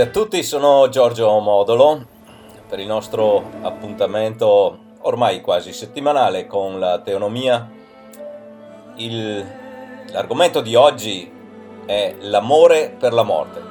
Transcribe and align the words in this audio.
Salve 0.00 0.18
a 0.18 0.22
tutti, 0.22 0.42
sono 0.42 0.88
Giorgio 0.88 1.38
Modolo 1.40 2.06
per 2.66 2.78
il 2.78 2.86
nostro 2.86 3.44
appuntamento 3.60 4.78
ormai 5.02 5.42
quasi 5.42 5.74
settimanale 5.74 6.46
con 6.46 6.78
la 6.78 7.00
teonomia. 7.00 7.70
Il, 8.94 9.46
l'argomento 10.10 10.62
di 10.62 10.74
oggi 10.74 11.30
è 11.84 12.14
l'amore 12.20 12.96
per 12.98 13.12
la 13.12 13.24
morte. 13.24 13.69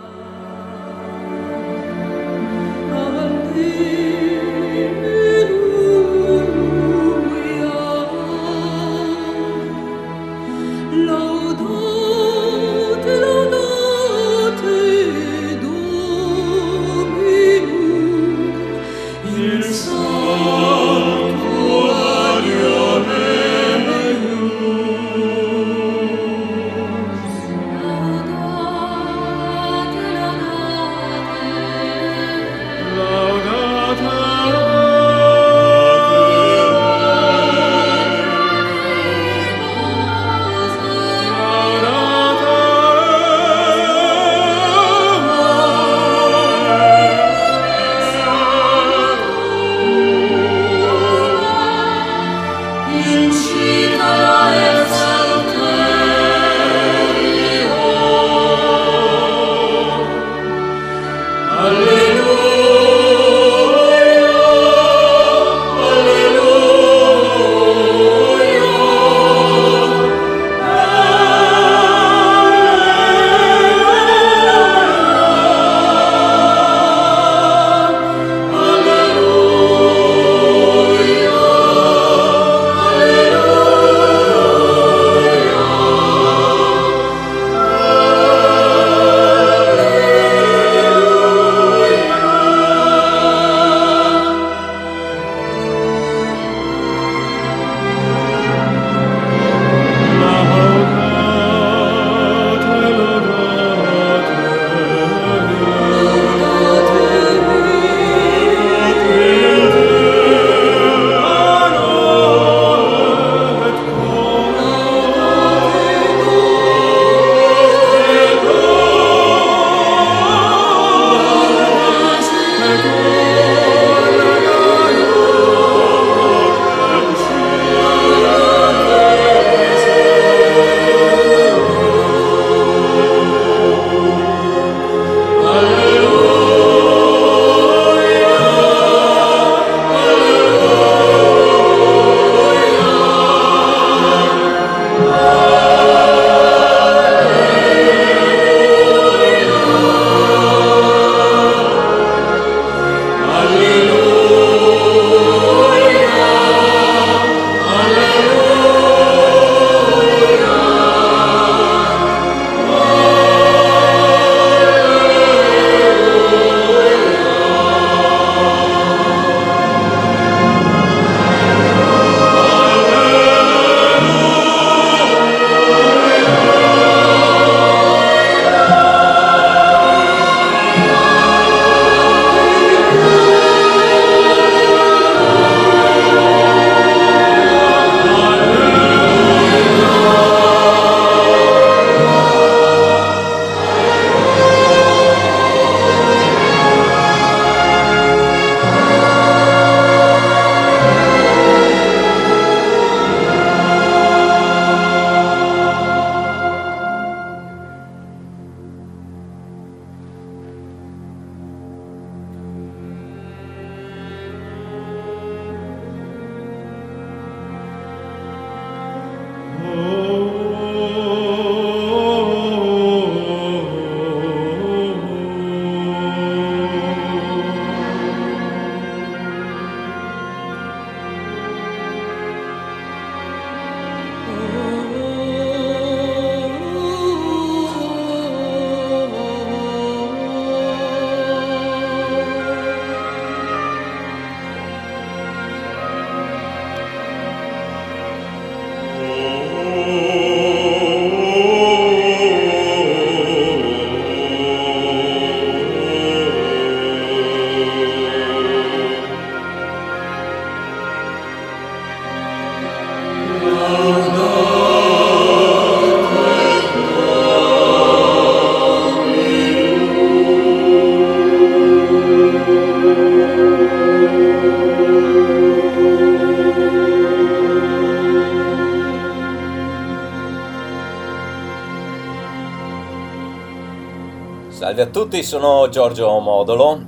Tutti, 285.09 285.23
sono 285.23 285.69
Giorgio 285.69 286.19
Modolo 286.19 286.85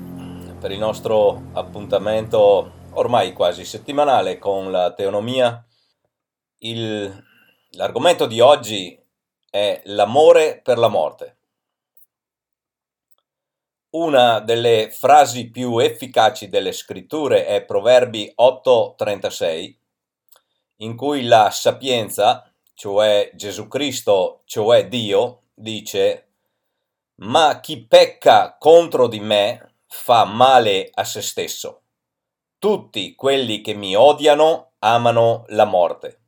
per 0.59 0.69
il 0.69 0.77
nostro 0.77 1.49
appuntamento 1.53 2.89
ormai 2.91 3.33
quasi 3.33 3.65
settimanale 3.65 4.37
con 4.37 4.69
la 4.69 4.93
teonomia. 4.93 5.65
Il, 6.59 7.11
l'argomento 7.71 8.27
di 8.27 8.39
oggi 8.39 8.95
è 9.49 9.81
l'amore 9.85 10.61
per 10.63 10.77
la 10.77 10.87
morte. 10.87 11.37
Una 13.95 14.39
delle 14.39 14.91
frasi 14.91 15.49
più 15.49 15.79
efficaci 15.79 16.47
delle 16.47 16.73
scritture 16.73 17.47
è 17.47 17.65
Proverbi 17.65 18.31
8:36, 18.35 19.75
in 20.77 20.95
cui 20.95 21.23
la 21.23 21.49
sapienza, 21.49 22.53
cioè 22.75 23.31
Gesù 23.33 23.67
Cristo, 23.67 24.41
cioè 24.45 24.87
Dio, 24.87 25.45
dice 25.55 26.30
ma 27.15 27.59
chi 27.59 27.85
pecca 27.85 28.57
contro 28.57 29.07
di 29.07 29.19
me 29.19 29.75
fa 29.87 30.25
male 30.25 30.89
a 30.93 31.03
se 31.03 31.21
stesso. 31.21 31.83
Tutti 32.57 33.15
quelli 33.15 33.61
che 33.61 33.73
mi 33.73 33.95
odiano 33.95 34.73
amano 34.79 35.45
la 35.47 35.65
morte. 35.65 36.19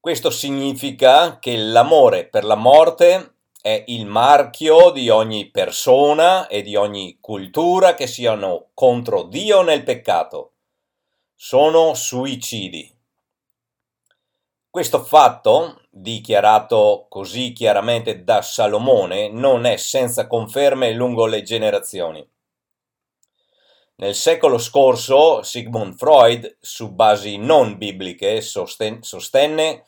Questo 0.00 0.30
significa 0.30 1.38
che 1.38 1.56
l'amore 1.56 2.26
per 2.26 2.44
la 2.44 2.54
morte 2.54 3.34
è 3.60 3.84
il 3.88 4.06
marchio 4.06 4.90
di 4.90 5.10
ogni 5.10 5.50
persona 5.50 6.46
e 6.46 6.62
di 6.62 6.74
ogni 6.74 7.18
cultura 7.20 7.94
che 7.94 8.06
siano 8.06 8.70
contro 8.72 9.24
Dio 9.24 9.60
nel 9.60 9.82
peccato. 9.82 10.54
Sono 11.34 11.92
suicidi. 11.92 12.96
Questo 14.70 15.02
fatto, 15.04 15.79
dichiarato 15.90 17.06
così 17.08 17.52
chiaramente 17.52 18.22
da 18.22 18.40
Salomone, 18.40 19.28
non 19.28 19.66
è 19.66 19.76
senza 19.76 20.28
conferme 20.28 20.92
lungo 20.92 21.26
le 21.26 21.42
generazioni. 21.42 22.26
Nel 23.96 24.14
secolo 24.14 24.56
scorso 24.56 25.42
Sigmund 25.42 25.94
Freud, 25.94 26.56
su 26.60 26.92
basi 26.92 27.36
non 27.36 27.76
bibliche, 27.76 28.40
sostenne 28.40 29.84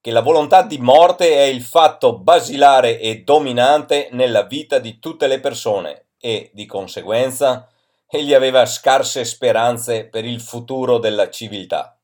che 0.00 0.10
la 0.10 0.20
volontà 0.20 0.62
di 0.62 0.78
morte 0.78 1.34
è 1.34 1.44
il 1.44 1.62
fatto 1.62 2.18
basilare 2.18 2.98
e 3.00 3.22
dominante 3.22 4.08
nella 4.12 4.42
vita 4.42 4.78
di 4.78 4.98
tutte 4.98 5.26
le 5.28 5.40
persone 5.40 6.08
e, 6.18 6.50
di 6.52 6.66
conseguenza, 6.66 7.68
egli 8.08 8.34
aveva 8.34 8.66
scarse 8.66 9.24
speranze 9.24 10.04
per 10.04 10.24
il 10.24 10.40
futuro 10.40 10.98
della 10.98 11.30
civiltà. 11.30 11.95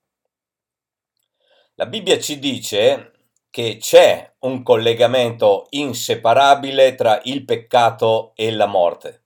La 1.76 1.86
Bibbia 1.86 2.18
ci 2.18 2.38
dice 2.38 3.12
che 3.48 3.78
c'è 3.78 4.34
un 4.40 4.62
collegamento 4.62 5.68
inseparabile 5.70 6.94
tra 6.94 7.18
il 7.24 7.46
peccato 7.46 8.32
e 8.34 8.50
la 8.50 8.66
morte. 8.66 9.22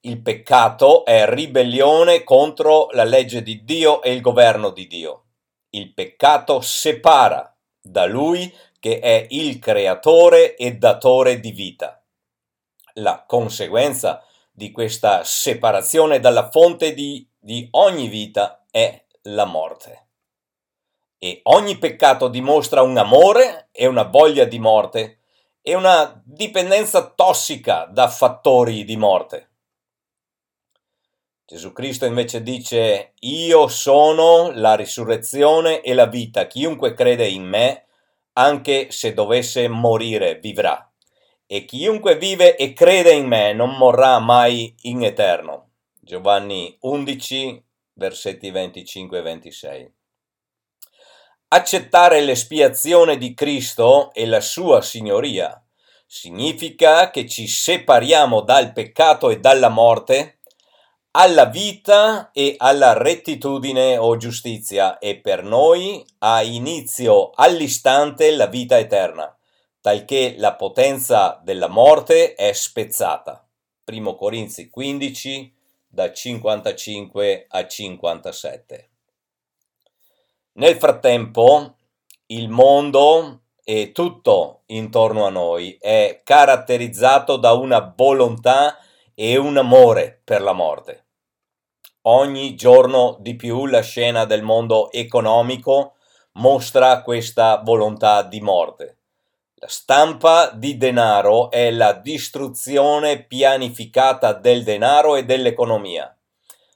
Il 0.00 0.22
peccato 0.22 1.04
è 1.04 1.28
ribellione 1.28 2.24
contro 2.24 2.88
la 2.92 3.04
legge 3.04 3.42
di 3.42 3.64
Dio 3.64 4.00
e 4.00 4.14
il 4.14 4.22
governo 4.22 4.70
di 4.70 4.86
Dio. 4.86 5.24
Il 5.70 5.92
peccato 5.92 6.62
separa 6.62 7.54
da 7.78 8.06
Lui 8.06 8.50
che 8.80 8.98
è 8.98 9.26
il 9.28 9.58
creatore 9.58 10.56
e 10.56 10.76
datore 10.76 11.38
di 11.38 11.52
vita. 11.52 12.02
La 12.94 13.24
conseguenza 13.26 14.24
di 14.50 14.70
questa 14.70 15.22
separazione 15.22 16.18
dalla 16.18 16.48
fonte 16.50 16.94
di, 16.94 17.28
di 17.38 17.68
ogni 17.72 18.08
vita 18.08 18.64
è 18.70 19.04
la 19.24 19.44
morte 19.44 20.01
e 21.24 21.38
ogni 21.44 21.78
peccato 21.78 22.26
dimostra 22.26 22.82
un 22.82 22.98
amore 22.98 23.68
e 23.70 23.86
una 23.86 24.02
voglia 24.02 24.44
di 24.44 24.58
morte 24.58 25.20
e 25.62 25.76
una 25.76 26.20
dipendenza 26.24 27.12
tossica 27.14 27.84
da 27.84 28.08
fattori 28.08 28.82
di 28.82 28.96
morte. 28.96 29.50
Gesù 31.46 31.72
Cristo 31.72 32.06
invece 32.06 32.42
dice, 32.42 33.12
io 33.20 33.68
sono 33.68 34.50
la 34.50 34.74
risurrezione 34.74 35.80
e 35.82 35.94
la 35.94 36.06
vita, 36.06 36.48
chiunque 36.48 36.92
crede 36.92 37.28
in 37.28 37.44
me, 37.44 37.86
anche 38.32 38.90
se 38.90 39.14
dovesse 39.14 39.68
morire, 39.68 40.40
vivrà. 40.40 40.92
E 41.46 41.64
chiunque 41.64 42.16
vive 42.16 42.56
e 42.56 42.72
crede 42.72 43.12
in 43.12 43.28
me 43.28 43.52
non 43.52 43.76
morrà 43.76 44.18
mai 44.18 44.74
in 44.82 45.04
eterno. 45.04 45.68
Giovanni 46.00 46.76
11, 46.80 47.64
versetti 47.92 48.50
25 48.50 49.18
e 49.18 49.22
26. 49.22 49.92
Accettare 51.54 52.22
l'espiazione 52.22 53.18
di 53.18 53.34
Cristo 53.34 54.10
e 54.14 54.24
la 54.24 54.40
sua 54.40 54.80
signoria 54.80 55.62
significa 56.06 57.10
che 57.10 57.28
ci 57.28 57.46
separiamo 57.46 58.40
dal 58.40 58.72
peccato 58.72 59.28
e 59.28 59.38
dalla 59.38 59.68
morte 59.68 60.38
alla 61.10 61.44
vita 61.44 62.30
e 62.32 62.54
alla 62.56 62.94
rettitudine 62.94 63.98
o 63.98 64.16
giustizia 64.16 64.96
e 64.96 65.18
per 65.18 65.42
noi 65.42 66.02
ha 66.20 66.42
inizio 66.42 67.32
all'istante 67.34 68.34
la 68.34 68.46
vita 68.46 68.78
eterna, 68.78 69.36
talché 69.82 70.36
la 70.38 70.54
potenza 70.54 71.38
della 71.44 71.68
morte 71.68 72.32
è 72.32 72.50
spezzata. 72.54 73.46
1 73.84 74.14
Corinzi 74.14 74.70
15 74.70 75.54
da 75.86 76.10
55 76.10 77.46
a 77.50 77.66
57. 77.66 78.91
Nel 80.54 80.76
frattempo, 80.76 81.76
il 82.26 82.50
mondo 82.50 83.44
e 83.64 83.90
tutto 83.92 84.64
intorno 84.66 85.24
a 85.24 85.30
noi 85.30 85.78
è 85.80 86.20
caratterizzato 86.22 87.38
da 87.38 87.52
una 87.52 87.94
volontà 87.96 88.76
e 89.14 89.38
un 89.38 89.56
amore 89.56 90.20
per 90.22 90.42
la 90.42 90.52
morte. 90.52 91.06
Ogni 92.02 92.54
giorno 92.54 93.16
di 93.20 93.34
più 93.34 93.64
la 93.64 93.80
scena 93.80 94.26
del 94.26 94.42
mondo 94.42 94.92
economico 94.92 95.94
mostra 96.32 97.00
questa 97.00 97.62
volontà 97.64 98.22
di 98.22 98.42
morte. 98.42 98.98
La 99.54 99.68
stampa 99.68 100.50
di 100.50 100.76
denaro 100.76 101.50
è 101.50 101.70
la 101.70 101.94
distruzione 101.94 103.24
pianificata 103.24 104.34
del 104.34 104.64
denaro 104.64 105.16
e 105.16 105.24
dell'economia 105.24 106.14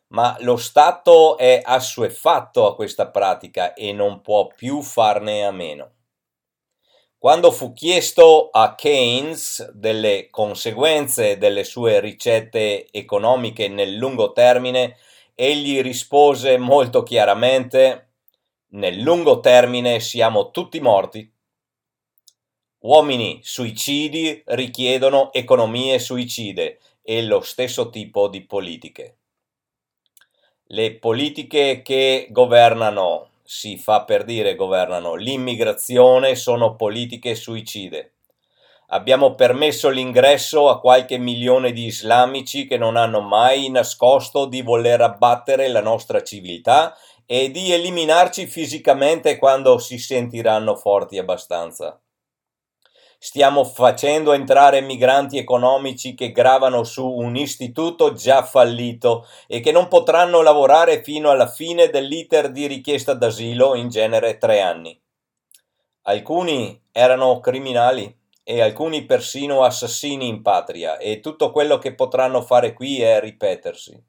ma 0.09 0.37
lo 0.41 0.57
Stato 0.57 1.37
è 1.37 1.61
assuefatto 1.65 2.67
a 2.67 2.75
questa 2.75 3.09
pratica 3.09 3.75
e 3.75 3.93
non 3.93 4.21
può 4.21 4.47
più 4.47 4.83
farne 4.83 5.45
a 5.45 5.51
meno. 5.51 5.93
Quando 7.19 7.51
fu 7.51 7.73
chiesto 7.73 8.51
a 8.51 8.75
Keynes 8.75 9.71
delle 9.73 10.29
conseguenze 10.31 11.39
delle 11.39 11.65
sue 11.65 11.99
ricette 11.99 12.89
economiche 12.91 13.69
nel 13.69 13.95
lungo 13.95 14.33
termine, 14.33 14.97
egli 15.35 15.81
rispose 15.81 16.57
molto 16.59 17.03
chiaramente 17.03 18.11
nel 18.69 19.01
lungo 19.01 19.41
termine 19.41 20.01
siamo 20.01 20.51
tutti 20.51 20.81
morti. 20.81 21.33
Uomini 22.81 23.41
suicidi 23.43 24.43
richiedono 24.47 25.33
economie 25.33 25.99
suicide 25.99 26.79
e 27.03 27.23
lo 27.23 27.41
stesso 27.41 27.91
tipo 27.91 28.29
di 28.29 28.45
politiche. 28.45 29.17
Le 30.69 30.95
politiche 30.95 31.81
che 31.83 32.27
governano, 32.31 33.29
si 33.45 33.79
fa 33.79 34.03
per 34.03 34.25
dire 34.25 34.57
governano, 34.57 35.15
l'immigrazione 35.15 36.35
sono 36.35 36.75
politiche 36.75 37.37
suicide. 37.37 38.15
Abbiamo 38.89 39.37
permesso 39.37 39.89
l'ingresso 39.89 40.69
a 40.69 40.81
qualche 40.81 41.19
milione 41.19 41.71
di 41.71 41.85
islamici 41.85 42.67
che 42.67 42.79
non 42.79 42.97
hanno 42.97 43.21
mai 43.21 43.71
nascosto 43.71 44.47
di 44.47 44.61
voler 44.63 45.03
abbattere 45.03 45.69
la 45.69 45.81
nostra 45.81 46.21
civiltà 46.25 46.97
e 47.27 47.53
di 47.53 47.73
eliminarci 47.73 48.49
fisicamente 48.49 49.39
quando 49.39 49.79
si 49.79 49.99
sentiranno 49.99 50.75
forti 50.75 51.17
abbastanza 51.17 51.97
stiamo 53.27 53.65
facendo 53.65 54.33
entrare 54.33 54.81
migranti 54.81 55.37
economici 55.37 56.15
che 56.15 56.31
gravano 56.31 56.85
su 56.85 57.05
un 57.05 57.35
istituto 57.35 58.13
già 58.13 58.45
fallito 58.45 59.27
e 59.49 59.59
che 59.59 59.73
non 59.73 59.89
potranno 59.89 60.43
lavorare 60.43 61.03
fino 61.03 61.31
alla 61.31 61.49
fine 61.49 61.91
dell'iter 61.91 62.53
di 62.53 62.69
richiesta 62.69 63.15
d'asilo, 63.15 63.75
in 63.75 63.89
genere 63.89 64.39
tre 64.39 64.61
anni. 64.61 64.97
Alcuni 66.03 66.81
erano 66.93 67.41
criminali 67.41 68.17
e 68.45 68.63
alcuni 68.63 69.05
persino 69.07 69.65
assassini 69.65 70.29
in 70.29 70.41
patria 70.41 70.97
e 70.97 71.19
tutto 71.19 71.51
quello 71.51 71.79
che 71.79 71.97
potranno 71.97 72.43
fare 72.43 72.75
qui 72.75 73.01
è 73.03 73.19
ripetersi. 73.19 74.05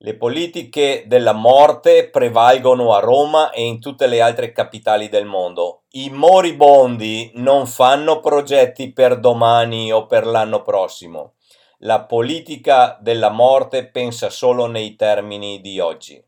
Le 0.00 0.14
politiche 0.14 1.06
della 1.08 1.32
morte 1.32 2.08
prevalgono 2.08 2.94
a 2.94 3.00
Roma 3.00 3.50
e 3.50 3.64
in 3.64 3.80
tutte 3.80 4.06
le 4.06 4.20
altre 4.20 4.52
capitali 4.52 5.08
del 5.08 5.24
mondo. 5.24 5.82
I 5.90 6.08
moribondi 6.10 7.32
non 7.34 7.66
fanno 7.66 8.20
progetti 8.20 8.92
per 8.92 9.18
domani 9.18 9.90
o 9.90 10.06
per 10.06 10.24
l'anno 10.24 10.62
prossimo. 10.62 11.34
La 11.78 12.04
politica 12.04 12.96
della 13.00 13.30
morte 13.30 13.88
pensa 13.88 14.30
solo 14.30 14.66
nei 14.66 14.94
termini 14.94 15.60
di 15.60 15.80
oggi. 15.80 16.24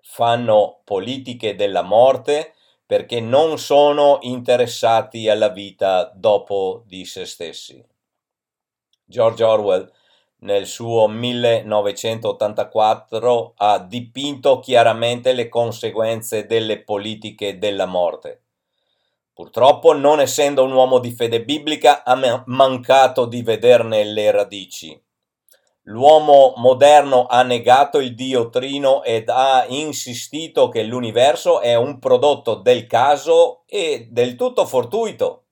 Fanno 0.00 0.80
politiche 0.82 1.56
della 1.56 1.82
morte 1.82 2.54
perché 2.86 3.20
non 3.20 3.58
sono 3.58 4.20
interessati 4.22 5.28
alla 5.28 5.50
vita 5.50 6.10
dopo 6.14 6.84
di 6.86 7.04
se 7.04 7.26
stessi. 7.26 7.84
George 9.04 9.44
Orwell 9.44 9.92
nel 10.40 10.66
suo 10.66 11.06
1984 11.08 13.54
ha 13.56 13.78
dipinto 13.78 14.58
chiaramente 14.60 15.32
le 15.32 15.48
conseguenze 15.48 16.44
delle 16.46 16.82
politiche 16.82 17.58
della 17.58 17.86
morte. 17.86 18.42
Purtroppo, 19.32 19.94
non 19.94 20.20
essendo 20.20 20.64
un 20.64 20.72
uomo 20.72 20.98
di 20.98 21.12
fede 21.12 21.42
biblica, 21.42 22.04
ha 22.04 22.42
mancato 22.46 23.26
di 23.26 23.42
vederne 23.42 24.02
le 24.04 24.30
radici. 24.30 25.02
L'uomo 25.84 26.52
moderno 26.56 27.24
ha 27.26 27.42
negato 27.42 28.00
il 28.00 28.14
Dio 28.14 28.50
trino 28.50 29.02
ed 29.02 29.30
ha 29.30 29.64
insistito 29.66 30.68
che 30.68 30.82
l'universo 30.82 31.60
è 31.60 31.74
un 31.74 31.98
prodotto 31.98 32.56
del 32.56 32.86
caso 32.86 33.62
e 33.66 34.08
del 34.10 34.36
tutto 34.36 34.66
fortuito. 34.66 35.44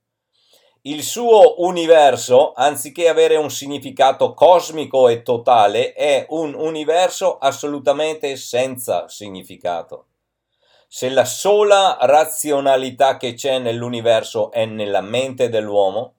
Il 0.88 1.02
suo 1.02 1.61
universo, 1.62 2.54
anziché 2.54 3.11
avere 3.11 3.37
un 3.37 3.50
significato 3.50 4.33
cosmico 4.33 5.09
e 5.09 5.21
totale, 5.21 5.92
è 5.92 6.25
un 6.30 6.54
universo 6.54 7.37
assolutamente 7.37 8.37
senza 8.37 9.07
significato. 9.07 10.07
Se 10.88 11.11
la 11.11 11.26
sola 11.26 11.99
razionalità 12.00 13.18
che 13.18 13.35
c'è 13.35 13.59
nell'universo 13.59 14.50
è 14.50 14.64
nella 14.64 15.02
mente 15.02 15.50
dell'uomo, 15.50 16.14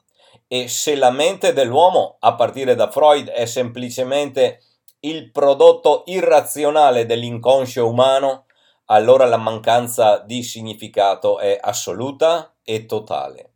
e 0.47 0.67
se 0.67 0.93
la 0.93 1.09
mente 1.09 1.51
dell'uomo, 1.51 2.17
a 2.19 2.35
partire 2.35 2.75
da 2.75 2.91
Freud, 2.91 3.27
è 3.27 3.47
semplicemente 3.47 4.61
il 4.99 5.31
prodotto 5.31 6.03
irrazionale 6.05 7.07
dell'inconscio 7.07 7.87
umano, 7.87 8.45
allora 8.85 9.25
la 9.25 9.37
mancanza 9.37 10.19
di 10.19 10.43
significato 10.43 11.39
è 11.39 11.57
assoluta 11.59 12.53
e 12.63 12.85
totale. 12.85 13.48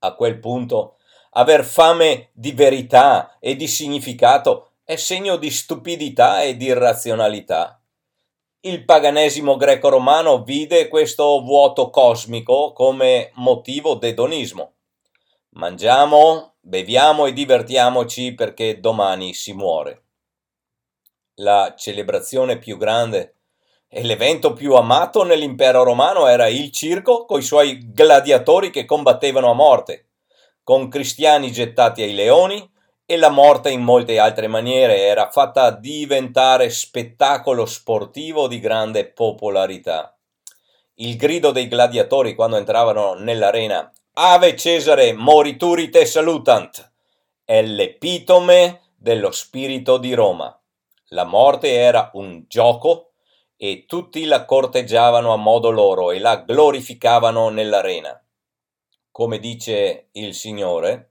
A 0.00 0.14
quel 0.14 0.38
punto, 0.38 0.96
aver 1.32 1.64
fame 1.64 2.30
di 2.32 2.52
verità 2.52 3.38
e 3.38 3.56
di 3.56 3.68
significato 3.68 4.72
è 4.84 4.96
segno 4.96 5.36
di 5.36 5.50
stupidità 5.50 6.42
e 6.42 6.56
di 6.56 6.66
irrazionalità. 6.66 7.80
Il 8.60 8.84
paganesimo 8.84 9.56
greco-romano 9.56 10.42
vide 10.42 10.88
questo 10.88 11.40
vuoto 11.40 11.88
cosmico 11.88 12.72
come 12.72 13.30
motivo 13.34 13.94
d'edonismo 13.94 14.74
Mangiamo, 15.52 16.54
beviamo 16.60 17.26
e 17.26 17.32
divertiamoci 17.32 18.34
perché 18.34 18.78
domani 18.78 19.34
si 19.34 19.52
muore. 19.52 20.04
La 21.40 21.74
celebrazione 21.76 22.56
più 22.58 22.76
grande 22.76 23.39
e 23.92 24.04
l'evento 24.04 24.52
più 24.52 24.74
amato 24.74 25.24
nell'impero 25.24 25.82
romano 25.82 26.28
era 26.28 26.46
il 26.46 26.70
circo 26.70 27.24
coi 27.24 27.42
suoi 27.42 27.92
gladiatori 27.92 28.70
che 28.70 28.84
combattevano 28.84 29.50
a 29.50 29.54
morte, 29.54 30.10
con 30.62 30.88
cristiani 30.88 31.50
gettati 31.50 32.00
ai 32.02 32.14
leoni 32.14 32.70
e 33.04 33.16
la 33.16 33.30
morte 33.30 33.70
in 33.70 33.82
molte 33.82 34.20
altre 34.20 34.46
maniere 34.46 34.98
era 34.98 35.28
fatta 35.30 35.72
diventare 35.72 36.70
spettacolo 36.70 37.66
sportivo 37.66 38.46
di 38.46 38.60
grande 38.60 39.10
popolarità. 39.10 40.16
Il 40.94 41.16
grido 41.16 41.50
dei 41.50 41.66
gladiatori 41.66 42.36
quando 42.36 42.58
entravano 42.58 43.14
nell'arena 43.14 43.92
Ave 44.12 44.54
Cesare 44.54 45.12
morituri 45.12 45.88
te 45.88 46.06
salutant 46.06 46.92
è 47.44 47.62
l'epitome 47.62 48.82
dello 48.94 49.32
spirito 49.32 49.98
di 49.98 50.14
Roma. 50.14 50.56
La 51.06 51.24
morte 51.24 51.72
era 51.72 52.10
un 52.12 52.44
gioco 52.46 53.09
e 53.62 53.84
tutti 53.86 54.24
la 54.24 54.46
corteggiavano 54.46 55.34
a 55.34 55.36
modo 55.36 55.68
loro 55.70 56.10
e 56.12 56.18
la 56.18 56.36
glorificavano 56.36 57.50
nell'arena. 57.50 58.18
Come 59.10 59.38
dice 59.38 60.08
il 60.12 60.34
Signore, 60.34 61.10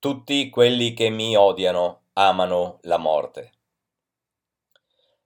tutti 0.00 0.50
quelli 0.50 0.92
che 0.92 1.08
mi 1.08 1.36
odiano 1.36 2.00
amano 2.14 2.78
la 2.82 2.96
morte. 2.96 3.52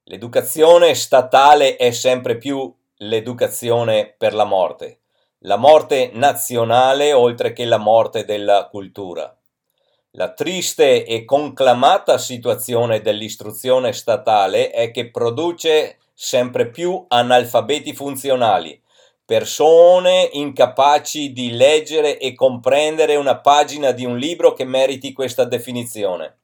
L'educazione 0.03 0.95
statale 0.95 1.77
è 1.77 1.91
sempre 1.93 2.37
più 2.37 2.71
l'educazione 2.99 4.15
per 4.17 4.35
la 4.35 4.45
morte 4.45 5.01
la 5.47 5.57
morte 5.57 6.11
nazionale 6.13 7.13
oltre 7.13 7.53
che 7.53 7.65
la 7.65 7.79
morte 7.79 8.25
della 8.25 8.67
cultura. 8.69 9.33
La 10.13 10.33
triste 10.33 11.05
e 11.05 11.25
conclamata 11.25 12.19
situazione 12.19 13.01
dell'istruzione 13.01 13.93
statale 13.93 14.71
è 14.71 14.91
che 14.91 15.11
produce 15.11 15.99
sempre 16.19 16.71
più 16.71 17.05
analfabeti 17.09 17.95
funzionali, 17.95 18.83
persone 19.23 20.31
incapaci 20.33 21.31
di 21.31 21.51
leggere 21.51 22.19
e 22.19 22.35
comprendere 22.35 23.17
una 23.17 23.39
pagina 23.39 23.91
di 23.91 24.07
un 24.07 24.17
libro 24.17 24.55
che 24.55 24.65
meriti 24.65 25.13
questa 25.13 25.45
definizione. 25.45 26.39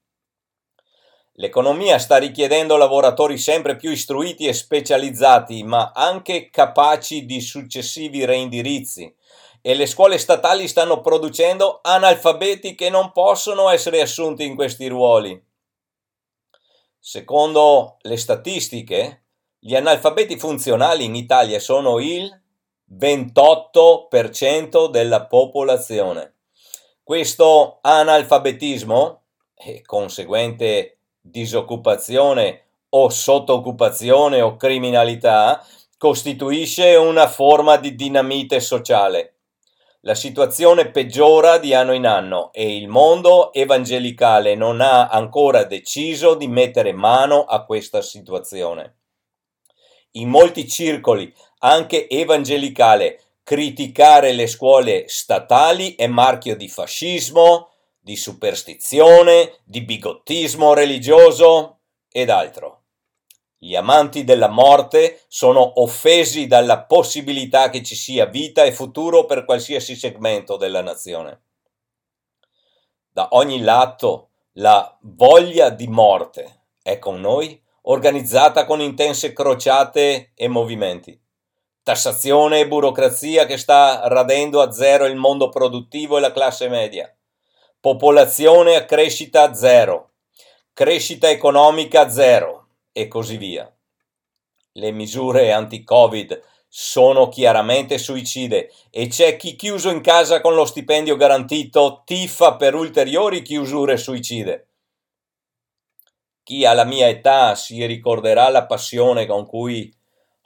L'economia 1.37 1.99
sta 1.99 2.19
richiedendo 2.19 2.77
lavoratori 2.77 3.39
sempre 3.39 3.77
più 3.77 3.91
istruiti 3.91 4.47
e 4.47 4.53
specializzati, 4.53 5.63
ma 5.65 5.93
anche 5.95 6.51
capaci 6.51 7.25
di 7.25 7.41
successivi 7.41 8.27
reindirizzi 8.27 9.17
e 9.63 9.75
le 9.75 9.87
scuole 9.87 10.19
statali 10.19 10.69
stanno 10.69 11.01
producendo 11.01 11.79
analfabeti 11.83 12.75
che 12.75 12.91
non 12.91 13.13
possono 13.13 13.71
essere 13.71 14.03
assunti 14.03 14.45
in 14.45 14.55
questi 14.55 14.87
ruoli. 14.89 15.43
Secondo 16.99 17.97
le 18.03 18.19
statistiche, 18.19 19.22
gli 19.65 19.77
analfabeti 19.77 20.37
funzionali 20.37 21.05
in 21.05 21.15
Italia 21.15 21.61
sono 21.61 22.01
il 22.01 22.29
28% 22.99 24.91
della 24.91 25.27
popolazione. 25.27 26.35
Questo 27.01 27.79
analfabetismo 27.81 29.23
e 29.55 29.83
conseguente 29.83 30.97
disoccupazione 31.21 32.65
o 32.89 33.09
sottooccupazione 33.09 34.41
o 34.41 34.57
criminalità 34.57 35.65
costituisce 35.97 36.97
una 36.97 37.29
forma 37.29 37.77
di 37.77 37.95
dinamite 37.95 38.59
sociale. 38.59 39.35
La 40.01 40.17
situazione 40.17 40.91
peggiora 40.91 41.59
di 41.59 41.73
anno 41.73 41.93
in 41.93 42.09
anno 42.09 42.53
e 42.53 42.77
il 42.77 42.89
mondo 42.89 43.53
evangelicale 43.53 44.57
non 44.57 44.81
ha 44.81 45.07
ancora 45.07 45.63
deciso 45.63 46.35
di 46.35 46.49
mettere 46.49 46.93
mano 46.93 47.45
a 47.45 47.65
questa 47.65 48.03
situazione. 48.03 48.97
In 50.13 50.29
molti 50.29 50.69
circoli, 50.69 51.33
anche 51.61 52.09
evangelicale, 52.09 53.21
criticare 53.43 54.33
le 54.33 54.47
scuole 54.47 55.09
statali 55.09 55.95
è 55.95 56.07
marchio 56.07 56.55
di 56.57 56.69
fascismo, 56.69 57.71
di 57.99 58.17
superstizione, 58.17 59.61
di 59.65 59.83
bigottismo 59.83 60.75
religioso 60.75 61.79
ed 62.11 62.29
altro. 62.29 62.81
Gli 63.57 63.77
amanti 63.77 64.25
della 64.25 64.49
morte 64.49 65.23
sono 65.29 65.81
offesi 65.81 66.49
dalla 66.49 66.83
possibilità 66.83 67.71
che 67.71 67.83
ci 67.83 67.95
sia 67.95 68.27
vita 68.27 68.65
e 68.65 68.73
futuro 68.73 69.25
per 69.25 69.45
qualsiasi 69.45 69.95
segmento 69.95 70.57
della 70.57 70.83
nazione. 70.83 71.43
Da 73.09 73.29
ogni 73.33 73.61
lato 73.61 74.31
la 74.55 74.99
voglia 75.03 75.71
di 75.71 75.87
morte 75.87 76.65
è 76.83 76.99
con 76.99 77.21
noi, 77.21 77.62
organizzata 77.83 78.65
con 78.65 78.81
intense 78.81 79.33
crociate 79.33 80.33
e 80.35 80.49
movimenti. 80.49 81.19
Tassazione 81.83 82.61
e 82.61 82.69
burocrazia 82.69 83.47
che 83.47 83.57
sta 83.57 84.03
radendo 84.09 84.61
a 84.61 84.71
zero 84.71 85.05
il 85.05 85.17
mondo 85.17 85.49
produttivo 85.49 86.17
e 86.17 86.21
la 86.21 86.33
classe 86.33 86.69
media 86.69 87.13
popolazione 87.83 88.77
a 88.77 88.85
crescita 88.85 89.55
zero, 89.55 90.13
crescita 90.73 91.29
economica 91.29 92.09
zero 92.09 92.69
e 92.93 93.09
così 93.09 93.37
via. 93.37 93.69
Le 94.75 94.93
misure 94.93 95.51
anti-Covid 95.51 96.41
sono 96.69 97.29
chiaramente 97.29 97.99
suicide 97.99 98.71
e 98.89 99.09
c'è 99.09 99.35
chi 99.35 99.57
chiuso 99.57 99.91
in 99.91 100.01
casa 100.01 100.41
con 100.41 100.55
lo 100.55 100.65
stipendio 100.65 101.17
garantito 101.17 102.03
tifa 102.07 102.55
per 102.55 102.77
ulteriori 102.77 103.43
chiusure 103.43 103.97
suicide. 103.97 104.72
Chi 106.45 106.65
ha 106.65 106.73
la 106.73 106.85
mia 106.85 107.09
età 107.09 107.55
si 107.55 107.85
ricorderà 107.87 108.49
la 108.49 108.67
passione 108.67 109.27
con 109.27 109.47
cui 109.47 109.93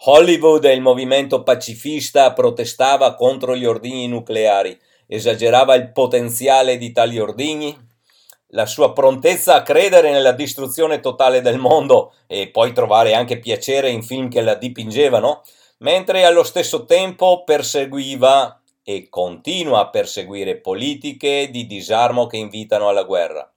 Hollywood 0.05 0.65
e 0.67 0.75
il 0.75 0.83
movimento 0.83 1.43
pacifista 1.43 2.33
protestava 2.35 3.15
contro 3.15 3.57
gli 3.57 3.65
ordini 3.65 4.07
nucleari. 4.07 4.79
Esagerava 5.07 5.75
il 5.75 5.93
potenziale 5.93 6.77
di 6.77 6.93
tali 6.93 7.19
ordigni, 7.19 7.75
la 8.49 8.67
sua 8.67 8.93
prontezza 8.93 9.55
a 9.55 9.63
credere 9.63 10.11
nella 10.11 10.33
distruzione 10.33 11.01
totale 11.01 11.41
del 11.41 11.59
mondo 11.59 12.13
e 12.27 12.49
poi 12.49 12.73
trovare 12.73 13.15
anche 13.15 13.39
piacere 13.39 13.89
in 13.89 14.03
film 14.03 14.29
che 14.29 14.43
la 14.43 14.55
dipingevano, 14.55 15.43
mentre 15.79 16.25
allo 16.25 16.43
stesso 16.43 16.85
tempo 16.85 17.43
perseguiva 17.45 18.61
e 18.83 19.09
continua 19.09 19.81
a 19.81 19.89
perseguire 19.89 20.61
politiche 20.61 21.49
di 21.51 21.67
disarmo 21.67 22.27
che 22.27 22.37
invitano 22.37 22.89
alla 22.89 23.03
guerra. 23.03 23.51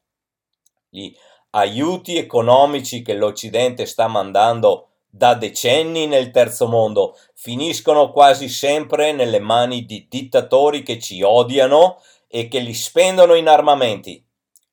Gli 0.89 1.13
aiuti 1.51 2.17
economici 2.17 3.01
che 3.01 3.13
l'Occidente 3.13 3.85
sta 3.85 4.07
mandando 4.07 4.89
da 5.09 5.33
decenni 5.33 6.05
nel 6.05 6.29
terzo 6.29 6.67
mondo 6.67 7.17
finiscono 7.33 8.11
quasi 8.11 8.47
sempre 8.47 9.11
nelle 9.11 9.39
mani 9.39 9.85
di 9.85 10.07
dittatori 10.07 10.83
che 10.83 10.99
ci 10.99 11.23
odiano 11.23 12.01
e 12.27 12.47
che 12.47 12.59
li 12.59 12.75
spendono 12.75 13.33
in 13.33 13.47
armamenti, 13.47 14.23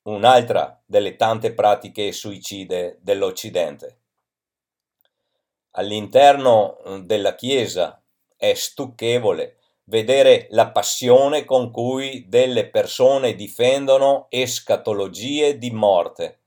un'altra 0.02 0.78
delle 0.84 1.16
tante 1.16 1.54
pratiche 1.54 2.12
suicide 2.12 2.98
dell'Occidente. 3.00 4.00
All'interno 5.72 6.78
mm, 6.86 6.98
della 7.00 7.34
Chiesa 7.34 8.02
è 8.36 8.52
stucchevole 8.52 9.56
vedere 9.84 10.48
la 10.50 10.70
passione 10.70 11.44
con 11.44 11.70
cui 11.70 12.26
delle 12.28 12.68
persone 12.68 13.34
difendono 13.34 14.26
escatologie 14.28 15.58
di 15.58 15.70
morte. 15.70 16.40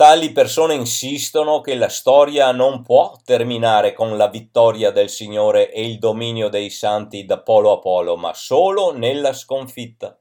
Tali 0.00 0.32
persone 0.32 0.72
insistono 0.72 1.60
che 1.60 1.74
la 1.74 1.90
storia 1.90 2.52
non 2.52 2.82
può 2.82 3.18
terminare 3.22 3.92
con 3.92 4.16
la 4.16 4.28
vittoria 4.28 4.90
del 4.90 5.10
Signore 5.10 5.70
e 5.70 5.84
il 5.84 5.98
dominio 5.98 6.48
dei 6.48 6.70
santi 6.70 7.26
da 7.26 7.38
polo 7.42 7.72
a 7.72 7.78
polo, 7.80 8.16
ma 8.16 8.32
solo 8.32 8.96
nella 8.96 9.34
sconfitta. 9.34 10.18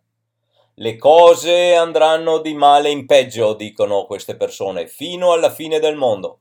Le 0.74 0.98
cose 0.98 1.76
andranno 1.76 2.40
di 2.40 2.54
male 2.56 2.90
in 2.90 3.06
peggio, 3.06 3.54
dicono 3.54 4.04
queste 4.04 4.36
persone, 4.36 4.86
fino 4.86 5.32
alla 5.32 5.50
fine 5.50 5.80
del 5.80 5.96
mondo 5.96 6.40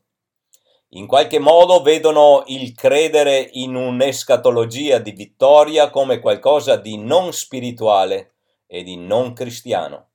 in 0.92 1.07
qualche 1.07 1.38
modo 1.38 1.80
vedono 1.80 2.42
il 2.47 2.75
credere 2.75 3.50
in 3.52 3.76
un'escatologia 3.76 4.99
di 4.99 5.12
vittoria 5.12 5.90
come 5.90 6.18
qualcosa 6.18 6.75
di 6.75 6.97
non 6.97 7.33
spirituale 7.33 8.33
e 8.66 8.83
di 8.83 8.97
non 8.97 9.33
cristiano. 9.33 10.07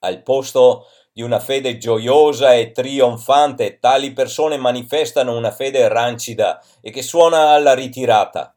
Al 0.00 0.22
posto 0.22 0.86
di 1.16 1.22
una 1.22 1.40
fede 1.40 1.78
gioiosa 1.78 2.52
e 2.52 2.72
trionfante, 2.72 3.78
tali 3.78 4.12
persone 4.12 4.58
manifestano 4.58 5.34
una 5.34 5.50
fede 5.50 5.88
rancida 5.88 6.62
e 6.82 6.90
che 6.90 7.00
suona 7.00 7.52
alla 7.52 7.72
ritirata. 7.72 8.54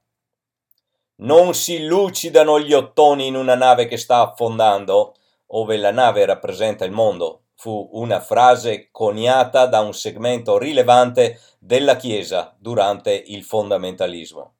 Non 1.21 1.53
si 1.53 1.85
lucidano 1.85 2.59
gli 2.59 2.73
ottoni 2.73 3.27
in 3.27 3.37
una 3.37 3.55
nave 3.55 3.85
che 3.85 3.95
sta 3.95 4.19
affondando, 4.19 5.15
ove 5.47 5.77
la 5.77 5.91
nave 5.91 6.25
rappresenta 6.25 6.83
il 6.83 6.91
mondo, 6.91 7.43
fu 7.55 7.91
una 7.93 8.19
frase 8.19 8.89
coniata 8.91 9.65
da 9.65 9.79
un 9.79 9.93
segmento 9.93 10.57
rilevante 10.57 11.39
della 11.59 11.95
Chiesa 11.95 12.53
durante 12.59 13.13
il 13.13 13.45
fondamentalismo. 13.45 14.55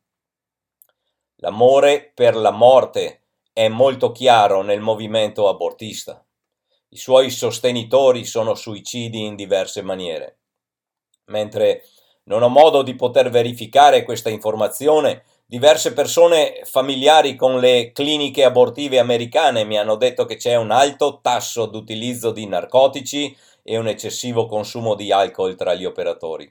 L'amore 1.42 2.14
per 2.16 2.38
la 2.38 2.52
morte 2.52 3.24
è 3.52 3.68
molto 3.68 4.14
chiaro 4.14 4.62
nel 4.62 4.80
movimento 4.80 5.50
abortista. 5.50 6.24
I 6.90 6.98
suoi 6.98 7.30
sostenitori 7.30 8.26
sono 8.26 8.56
suicidi 8.56 9.26
in 9.26 9.36
diverse 9.36 9.82
maniere. 9.82 10.38
Mentre 11.26 11.84
non 12.24 12.44
ho 12.44 12.50
modo 12.50 12.82
di 12.82 12.96
poter 12.96 13.30
verificare 13.30 14.04
questa 14.04 14.30
informazione, 14.30 15.24
Diverse 15.50 15.94
persone 15.94 16.62
familiari 16.64 17.36
con 17.36 17.60
le 17.60 17.92
cliniche 17.92 18.44
abortive 18.44 19.00
americane 19.00 19.64
mi 19.64 19.80
hanno 19.80 19.96
detto 19.96 20.26
che 20.26 20.36
c'è 20.36 20.54
un 20.54 20.70
alto 20.70 21.22
tasso 21.24 21.66
d'utilizzo 21.66 22.30
di 22.30 22.46
narcotici 22.46 23.36
e 23.64 23.76
un 23.76 23.88
eccessivo 23.88 24.46
consumo 24.46 24.94
di 24.94 25.12
alcol 25.12 25.56
tra 25.56 25.74
gli 25.74 25.86
operatori. 25.86 26.48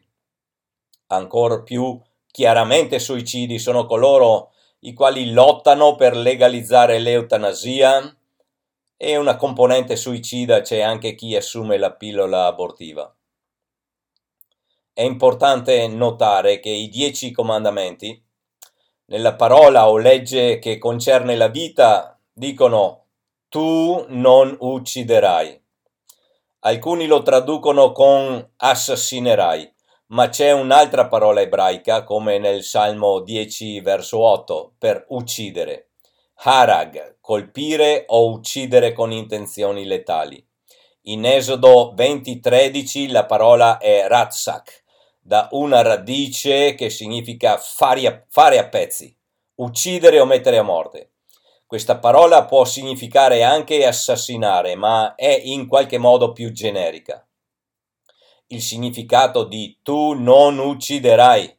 Ancora 1.12 1.62
più 1.62 1.96
chiaramente 2.28 2.98
suicidi 2.98 3.60
sono 3.60 3.86
coloro 3.86 4.50
i 4.80 4.94
quali 4.94 5.30
lottano 5.30 5.94
per 5.94 6.16
legalizzare 6.16 6.98
l'eutanasia 6.98 8.17
e 9.00 9.16
una 9.16 9.36
componente 9.36 9.94
suicida 9.94 10.60
c'è 10.60 10.80
anche 10.80 11.14
chi 11.14 11.36
assume 11.36 11.78
la 11.78 11.92
pillola 11.92 12.46
abortiva. 12.46 13.10
È 14.92 15.02
importante 15.02 15.86
notare 15.86 16.58
che 16.58 16.70
i 16.70 16.88
dieci 16.88 17.30
comandamenti 17.30 18.20
nella 19.06 19.36
parola 19.36 19.88
o 19.88 19.96
legge 19.96 20.58
che 20.58 20.78
concerne 20.78 21.36
la 21.36 21.46
vita 21.46 22.20
dicono 22.32 23.04
tu 23.48 24.04
non 24.08 24.54
ucciderai. 24.58 25.62
Alcuni 26.60 27.06
lo 27.06 27.22
traducono 27.22 27.92
con 27.92 28.50
assassinerai, 28.56 29.72
ma 30.06 30.28
c'è 30.28 30.50
un'altra 30.50 31.06
parola 31.06 31.40
ebraica, 31.40 32.02
come 32.02 32.38
nel 32.38 32.64
Salmo 32.64 33.20
10, 33.20 33.80
verso 33.80 34.18
8, 34.18 34.74
per 34.76 35.06
uccidere. 35.10 35.87
Harag, 36.40 37.16
colpire 37.20 38.04
o 38.06 38.30
uccidere 38.30 38.92
con 38.92 39.10
intenzioni 39.10 39.84
letali. 39.84 40.40
In 41.06 41.24
Esodo 41.24 41.92
20:13 41.96 43.10
la 43.10 43.26
parola 43.26 43.78
è 43.78 44.06
ratzak, 44.06 44.84
da 45.18 45.48
una 45.50 45.82
radice 45.82 46.74
che 46.74 46.90
significa 46.90 47.56
fare 47.58 48.06
a, 48.06 48.24
fare 48.28 48.58
a 48.58 48.68
pezzi, 48.68 49.12
uccidere 49.56 50.20
o 50.20 50.26
mettere 50.26 50.58
a 50.58 50.62
morte. 50.62 51.14
Questa 51.66 51.98
parola 51.98 52.44
può 52.44 52.64
significare 52.64 53.42
anche 53.42 53.84
assassinare, 53.84 54.76
ma 54.76 55.16
è 55.16 55.40
in 55.42 55.66
qualche 55.66 55.98
modo 55.98 56.30
più 56.30 56.52
generica. 56.52 57.26
Il 58.46 58.62
significato 58.62 59.42
di 59.42 59.80
tu 59.82 60.12
non 60.12 60.58
ucciderai 60.58 61.58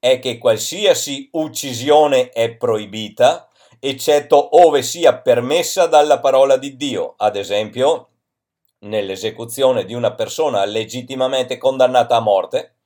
è 0.00 0.18
che 0.18 0.36
qualsiasi 0.38 1.28
uccisione 1.32 2.30
è 2.30 2.56
proibita, 2.56 3.45
eccetto 3.80 4.64
ove 4.64 4.82
sia 4.82 5.18
permessa 5.18 5.86
dalla 5.86 6.20
parola 6.20 6.56
di 6.56 6.76
Dio, 6.76 7.14
ad 7.16 7.36
esempio 7.36 8.08
nell'esecuzione 8.80 9.84
di 9.84 9.94
una 9.94 10.14
persona 10.14 10.64
legittimamente 10.64 11.58
condannata 11.58 12.16
a 12.16 12.20
morte, 12.20 12.76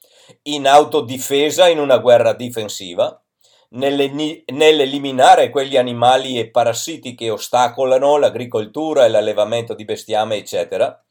in 0.42 0.66
autodifesa 0.66 1.68
in 1.68 1.78
una 1.78 1.98
guerra 1.98 2.32
difensiva, 2.32 3.22
nell'eliminare 3.70 5.50
quegli 5.50 5.76
animali 5.76 6.38
e 6.38 6.50
parassiti 6.50 7.14
che 7.14 7.30
ostacolano 7.30 8.16
l'agricoltura 8.16 9.04
e 9.04 9.08
l'allevamento 9.08 9.74
di 9.74 9.84
bestiame, 9.84 10.36
eccetera, 10.36 11.04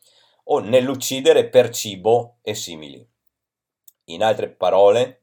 o 0.45 0.59
nell'uccidere 0.59 1.47
per 1.47 1.69
cibo 1.69 2.37
e 2.41 2.53
simili. 2.53 3.05
In 4.05 4.23
altre 4.23 4.49
parole, 4.49 5.21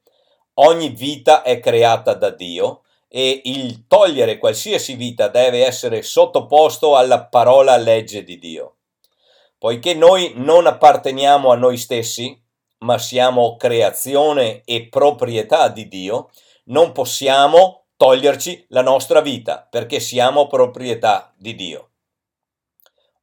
ogni 0.55 0.89
vita 0.89 1.41
è 1.41 1.59
creata 1.59 2.13
da 2.13 2.29
Dio 2.29 2.83
e 3.07 3.41
il 3.45 3.87
togliere 3.87 4.37
qualsiasi 4.37 4.95
vita 4.95 5.27
deve 5.27 5.65
essere 5.65 6.01
sottoposto 6.01 6.95
alla 6.95 7.25
parola 7.25 7.77
legge 7.77 8.23
di 8.23 8.37
Dio. 8.37 8.75
Poiché 9.57 9.93
noi 9.93 10.33
non 10.35 10.67
apparteniamo 10.67 11.51
a 11.51 11.55
noi 11.55 11.77
stessi, 11.77 12.39
ma 12.79 12.97
siamo 12.99 13.55
creazione 13.55 14.61
e 14.65 14.87
proprietà 14.87 15.69
di 15.69 15.87
Dio, 15.87 16.29
non 16.65 16.91
possiamo 16.91 17.85
toglierci 17.97 18.67
la 18.69 18.81
nostra 18.81 19.21
vita 19.21 19.65
perché 19.69 19.99
siamo 19.99 20.47
proprietà 20.47 21.33
di 21.37 21.55
Dio. 21.55 21.89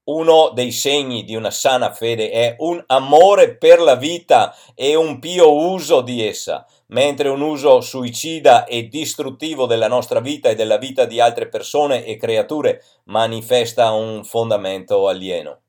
Uno 0.04 0.50
dei 0.50 0.70
segni 0.70 1.24
di 1.24 1.34
una 1.34 1.50
sana 1.50 1.92
fede 1.92 2.30
è 2.30 2.56
un 2.58 2.82
amore 2.88 3.56
per 3.56 3.80
la 3.80 3.94
vita 3.94 4.54
e 4.74 4.94
un 4.96 5.18
pio 5.18 5.50
uso 5.50 6.02
di 6.02 6.26
essa, 6.26 6.66
mentre 6.94 7.28
un 7.28 7.40
uso 7.40 7.80
suicida 7.80 8.64
e 8.64 8.88
distruttivo 8.88 9.66
della 9.66 9.88
nostra 9.88 10.20
vita 10.20 10.48
e 10.48 10.54
della 10.54 10.78
vita 10.78 11.06
di 11.06 11.20
altre 11.20 11.48
persone 11.48 12.04
e 12.04 12.16
creature 12.16 12.82
manifesta 13.06 13.90
un 13.90 14.24
fondamento 14.24 15.08
alieno. 15.08 15.60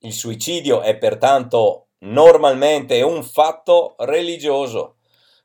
Il 0.00 0.12
suicidio 0.12 0.80
è 0.80 0.96
pertanto 0.96 1.86
normalmente 2.00 3.02
un 3.02 3.22
fatto 3.22 3.94
religioso. 3.98 4.96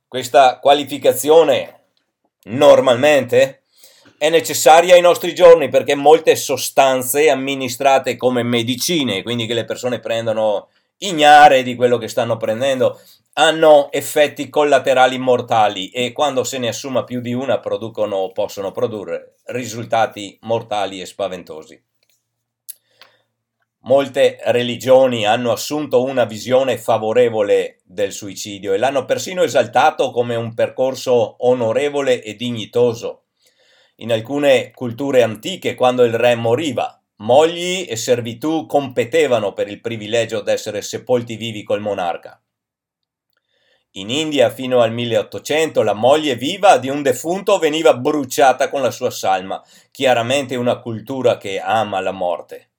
Questa 0.07 0.57
qualificazione 0.59 1.81
normalmente 2.45 3.61
è 4.17 4.29
necessaria 4.29 4.95
ai 4.95 5.01
nostri 5.01 5.35
giorni 5.35 5.69
perché 5.69 5.93
molte 5.93 6.35
sostanze 6.35 7.29
amministrate 7.29 8.15
come 8.15 8.41
medicine, 8.41 9.21
quindi 9.21 9.45
che 9.45 9.53
le 9.53 9.65
persone 9.65 9.99
prendono 9.99 10.69
ignare 10.99 11.61
di 11.61 11.75
quello 11.75 11.97
che 11.97 12.07
stanno 12.07 12.37
prendendo, 12.37 12.99
hanno 13.35 13.91
effetti 13.91 14.47
collaterali 14.47 15.17
mortali 15.17 15.89
e 15.89 16.11
quando 16.11 16.43
se 16.43 16.59
ne 16.59 16.67
assuma 16.67 17.03
più 17.03 17.19
di 17.19 17.33
una 17.33 17.59
producono 17.59 18.31
possono 18.31 18.71
produrre 18.71 19.37
risultati 19.45 20.37
mortali 20.41 21.01
e 21.01 21.07
spaventosi. 21.07 21.83
Molte 23.85 24.37
religioni 24.45 25.25
hanno 25.25 25.51
assunto 25.51 26.03
una 26.03 26.25
visione 26.25 26.77
favorevole 26.77 27.81
del 27.83 28.11
suicidio 28.11 28.71
e 28.71 28.77
l'hanno 28.77 29.03
persino 29.03 29.41
esaltato 29.41 30.11
come 30.11 30.35
un 30.35 30.53
percorso 30.53 31.35
onorevole 31.47 32.21
e 32.21 32.35
dignitoso. 32.35 33.23
In 33.97 34.11
alcune 34.11 34.71
culture 34.71 35.23
antiche, 35.23 35.73
quando 35.73 36.03
il 36.03 36.13
re 36.13 36.35
moriva, 36.35 37.01
mogli 37.17 37.85
e 37.89 37.95
servitù 37.95 38.67
competevano 38.67 39.53
per 39.53 39.67
il 39.67 39.81
privilegio 39.81 40.41
d'essere 40.41 40.81
sepolti 40.81 41.35
vivi 41.35 41.63
col 41.63 41.81
monarca. 41.81 42.41
In 43.95 44.09
India 44.09 44.49
fino 44.49 44.81
al 44.81 44.91
1800 44.91 45.83
la 45.83 45.93
moglie 45.93 46.35
viva 46.35 46.77
di 46.77 46.89
un 46.89 47.03
defunto 47.03 47.59
veniva 47.59 47.93
bruciata 47.93 48.67
con 48.67 48.81
la 48.81 48.89
sua 48.89 49.11
salma, 49.11 49.63
chiaramente 49.91 50.55
una 50.55 50.79
cultura 50.79 51.37
che 51.37 51.59
ama 51.59 51.99
la 51.99 52.11
morte. 52.11 52.71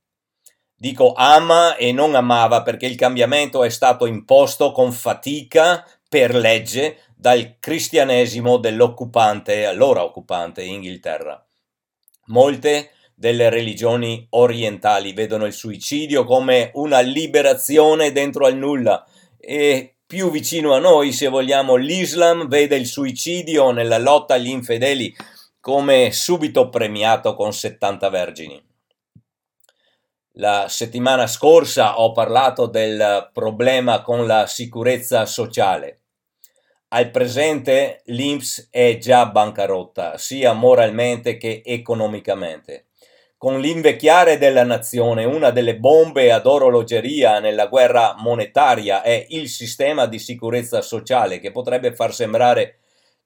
Dico 0.74 1.12
ama 1.12 1.76
e 1.76 1.92
non 1.92 2.16
amava 2.16 2.62
perché 2.62 2.86
il 2.86 2.96
cambiamento 2.96 3.62
è 3.62 3.68
stato 3.68 4.06
imposto 4.06 4.72
con 4.72 4.90
fatica 4.90 5.86
per 6.08 6.34
legge 6.34 6.98
dal 7.14 7.58
cristianesimo 7.60 8.56
dell'occupante, 8.56 9.66
allora 9.66 10.02
occupante, 10.02 10.64
Inghilterra. 10.64 11.40
Molte 12.26 12.90
delle 13.14 13.50
religioni 13.50 14.26
orientali 14.30 15.12
vedono 15.12 15.46
il 15.46 15.52
suicidio 15.52 16.24
come 16.24 16.72
una 16.74 16.98
liberazione 16.98 18.10
dentro 18.10 18.46
al 18.46 18.56
nulla 18.56 19.06
e 19.38 19.93
più 20.14 20.30
vicino 20.30 20.74
a 20.74 20.78
noi, 20.78 21.10
se 21.10 21.26
vogliamo, 21.26 21.74
l'Islam 21.74 22.46
vede 22.46 22.76
il 22.76 22.86
suicidio 22.86 23.72
nella 23.72 23.98
lotta 23.98 24.34
agli 24.34 24.46
infedeli 24.46 25.12
come 25.58 26.12
subito 26.12 26.68
premiato 26.68 27.34
con 27.34 27.52
70 27.52 28.08
vergini. 28.10 28.64
La 30.34 30.66
settimana 30.68 31.26
scorsa 31.26 31.98
ho 31.98 32.12
parlato 32.12 32.66
del 32.66 33.28
problema 33.32 34.02
con 34.02 34.24
la 34.28 34.46
sicurezza 34.46 35.26
sociale. 35.26 36.02
Al 36.90 37.10
presente 37.10 38.02
l'INPS 38.04 38.68
è 38.70 38.98
già 38.98 39.26
bancarotta, 39.26 40.16
sia 40.16 40.52
moralmente 40.52 41.36
che 41.36 41.60
economicamente. 41.64 42.83
Con 43.44 43.60
l'invecchiare 43.60 44.38
della 44.38 44.64
nazione, 44.64 45.26
una 45.26 45.50
delle 45.50 45.76
bombe 45.76 46.32
ad 46.32 46.46
orologeria 46.46 47.40
nella 47.40 47.66
guerra 47.66 48.14
monetaria 48.16 49.02
è 49.02 49.26
il 49.28 49.50
sistema 49.50 50.06
di 50.06 50.18
sicurezza 50.18 50.80
sociale 50.80 51.40
che 51.40 51.52
potrebbe 51.52 51.94
far 51.94 52.14
sembrare 52.14 52.78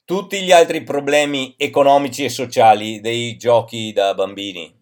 tutti 0.04 0.42
gli 0.42 0.50
altri 0.50 0.82
problemi 0.82 1.54
economici 1.56 2.24
e 2.24 2.30
sociali 2.30 2.98
dei 2.98 3.36
giochi 3.36 3.92
da 3.92 4.12
bambini. 4.14 4.76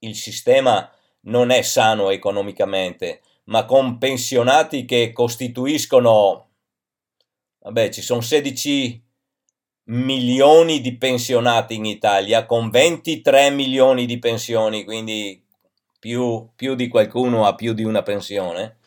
Il 0.00 0.16
sistema 0.16 0.90
non 1.26 1.50
è 1.50 1.62
sano 1.62 2.10
economicamente, 2.10 3.20
ma 3.44 3.64
con 3.64 3.98
pensionati 3.98 4.84
che 4.84 5.12
costituiscono, 5.12 6.48
vabbè, 7.60 7.88
ci 7.88 8.02
sono 8.02 8.20
16 8.20 9.03
milioni 9.84 10.80
di 10.80 10.96
pensionati 10.96 11.74
in 11.74 11.84
Italia, 11.84 12.46
con 12.46 12.70
23 12.70 13.50
milioni 13.50 14.06
di 14.06 14.18
pensioni, 14.18 14.84
quindi 14.84 15.42
più, 15.98 16.48
più 16.54 16.74
di 16.74 16.88
qualcuno 16.88 17.46
ha 17.46 17.54
più 17.54 17.72
di 17.72 17.84
una 17.84 18.02
pensione. 18.02 18.78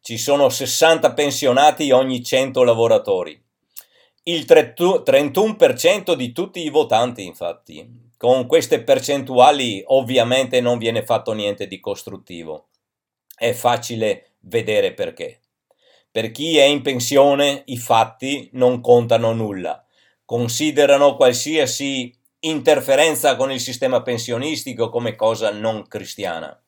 Ci 0.00 0.18
sono 0.18 0.48
60 0.48 1.12
pensionati 1.14 1.90
ogni 1.90 2.22
100 2.22 2.62
lavoratori 2.62 3.42
il 4.26 4.44
31% 4.46 6.14
di 6.14 6.32
tutti 6.32 6.64
i 6.64 6.70
votanti, 6.70 7.24
infatti. 7.24 8.12
Con 8.16 8.46
queste 8.46 8.82
percentuali 8.82 9.82
ovviamente 9.86 10.62
non 10.62 10.78
viene 10.78 11.04
fatto 11.04 11.32
niente 11.32 11.66
di 11.66 11.78
costruttivo. 11.78 12.68
È 13.36 13.52
facile 13.52 14.36
vedere 14.40 14.94
perché. 14.94 15.40
Per 16.10 16.30
chi 16.30 16.56
è 16.56 16.64
in 16.64 16.80
pensione 16.80 17.64
i 17.66 17.76
fatti 17.76 18.48
non 18.52 18.80
contano 18.80 19.32
nulla. 19.34 19.83
Considerano 20.24 21.16
qualsiasi 21.16 22.12
interferenza 22.40 23.36
con 23.36 23.50
il 23.52 23.60
sistema 23.60 24.02
pensionistico 24.02 24.88
come 24.88 25.14
cosa 25.16 25.50
non 25.50 25.86
cristiana. 25.86 26.58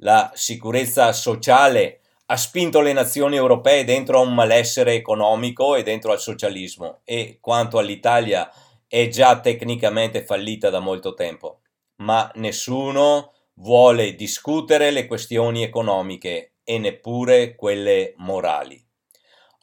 La 0.00 0.30
sicurezza 0.34 1.12
sociale 1.12 2.00
ha 2.26 2.36
spinto 2.36 2.80
le 2.80 2.92
nazioni 2.92 3.36
europee 3.36 3.84
dentro 3.84 4.18
a 4.18 4.22
un 4.22 4.34
malessere 4.34 4.94
economico 4.94 5.74
e 5.74 5.82
dentro 5.82 6.12
al 6.12 6.20
socialismo 6.20 7.00
e 7.04 7.38
quanto 7.40 7.78
all'Italia 7.78 8.50
è 8.86 9.08
già 9.08 9.40
tecnicamente 9.40 10.24
fallita 10.24 10.68
da 10.68 10.80
molto 10.80 11.14
tempo, 11.14 11.60
ma 11.96 12.30
nessuno 12.34 13.32
vuole 13.54 14.14
discutere 14.14 14.90
le 14.90 15.06
questioni 15.06 15.62
economiche 15.62 16.56
e 16.62 16.78
neppure 16.78 17.54
quelle 17.54 18.12
morali. 18.16 18.85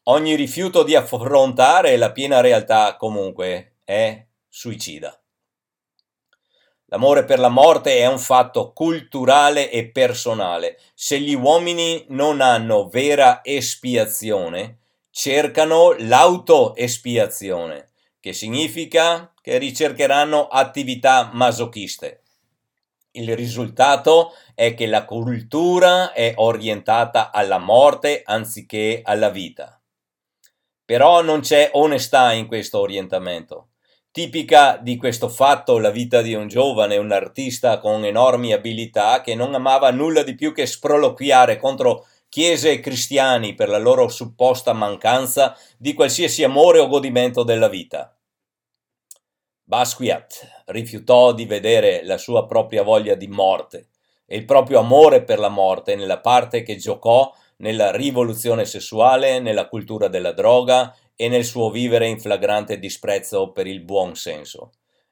Ogni 0.07 0.35
rifiuto 0.35 0.83
di 0.83 0.95
affrontare 0.95 1.95
la 1.95 2.11
piena 2.11 2.41
realtà 2.41 2.97
comunque 2.97 3.75
è 3.85 4.25
suicida. 4.49 5.17
L'amore 6.87 7.23
per 7.23 7.39
la 7.39 7.47
morte 7.47 7.99
è 7.99 8.05
un 8.05 8.19
fatto 8.19 8.73
culturale 8.73 9.71
e 9.71 9.89
personale. 9.89 10.77
Se 10.93 11.17
gli 11.21 11.33
uomini 11.33 12.03
non 12.09 12.41
hanno 12.41 12.89
vera 12.89 13.39
espiazione, 13.43 14.79
cercano 15.09 15.95
l'autoespiazione, 15.97 17.91
che 18.19 18.33
significa 18.33 19.33
che 19.41 19.57
ricercheranno 19.57 20.47
attività 20.47 21.29
masochiste. 21.31 22.23
Il 23.11 23.37
risultato 23.37 24.33
è 24.53 24.73
che 24.73 24.85
la 24.85 25.05
cultura 25.05 26.11
è 26.11 26.33
orientata 26.35 27.31
alla 27.31 27.57
morte 27.57 28.21
anziché 28.25 28.99
alla 29.01 29.29
vita. 29.29 29.77
Però 30.93 31.23
non 31.23 31.39
c'è 31.39 31.71
onestà 31.73 32.33
in 32.33 32.45
questo 32.45 32.79
orientamento. 32.79 33.69
Tipica 34.11 34.77
di 34.77 34.95
questo 34.95 35.27
fatto 35.27 35.79
la 35.79 35.89
vita 35.89 36.21
di 36.21 36.35
un 36.35 36.47
giovane, 36.47 36.97
un 36.97 37.11
artista 37.11 37.79
con 37.79 38.05
enormi 38.05 38.53
abilità 38.53 39.21
che 39.21 39.33
non 39.33 39.55
amava 39.55 39.89
nulla 39.89 40.21
di 40.21 40.35
più 40.35 40.53
che 40.53 40.67
sproloquiare 40.67 41.57
contro 41.57 42.05
chiese 42.29 42.73
e 42.73 42.79
cristiani 42.79 43.55
per 43.55 43.69
la 43.69 43.79
loro 43.79 44.07
supposta 44.07 44.71
mancanza 44.73 45.57
di 45.79 45.95
qualsiasi 45.95 46.43
amore 46.43 46.77
o 46.77 46.87
godimento 46.87 47.41
della 47.41 47.69
vita. 47.69 48.15
Basquiat 49.63 50.63
rifiutò 50.65 51.33
di 51.33 51.45
vedere 51.45 52.05
la 52.05 52.19
sua 52.19 52.45
propria 52.45 52.83
voglia 52.83 53.15
di 53.15 53.27
morte 53.27 53.87
e 54.27 54.37
il 54.37 54.45
proprio 54.45 54.77
amore 54.77 55.23
per 55.23 55.39
la 55.39 55.49
morte 55.49 55.95
nella 55.95 56.19
parte 56.19 56.61
che 56.61 56.75
giocò 56.75 57.33
nella 57.57 57.91
rivoluzione 57.91 58.65
sessuale, 58.65 59.39
nella 59.39 59.67
cultura 59.67 60.07
della 60.07 60.31
droga 60.31 60.95
e 61.15 61.27
nel 61.27 61.45
suo 61.45 61.69
vivere 61.69 62.07
in 62.07 62.19
flagrante 62.19 62.79
disprezzo 62.79 63.51
per 63.51 63.67
il 63.67 63.81
buon 63.81 64.15
senso. 64.15 64.71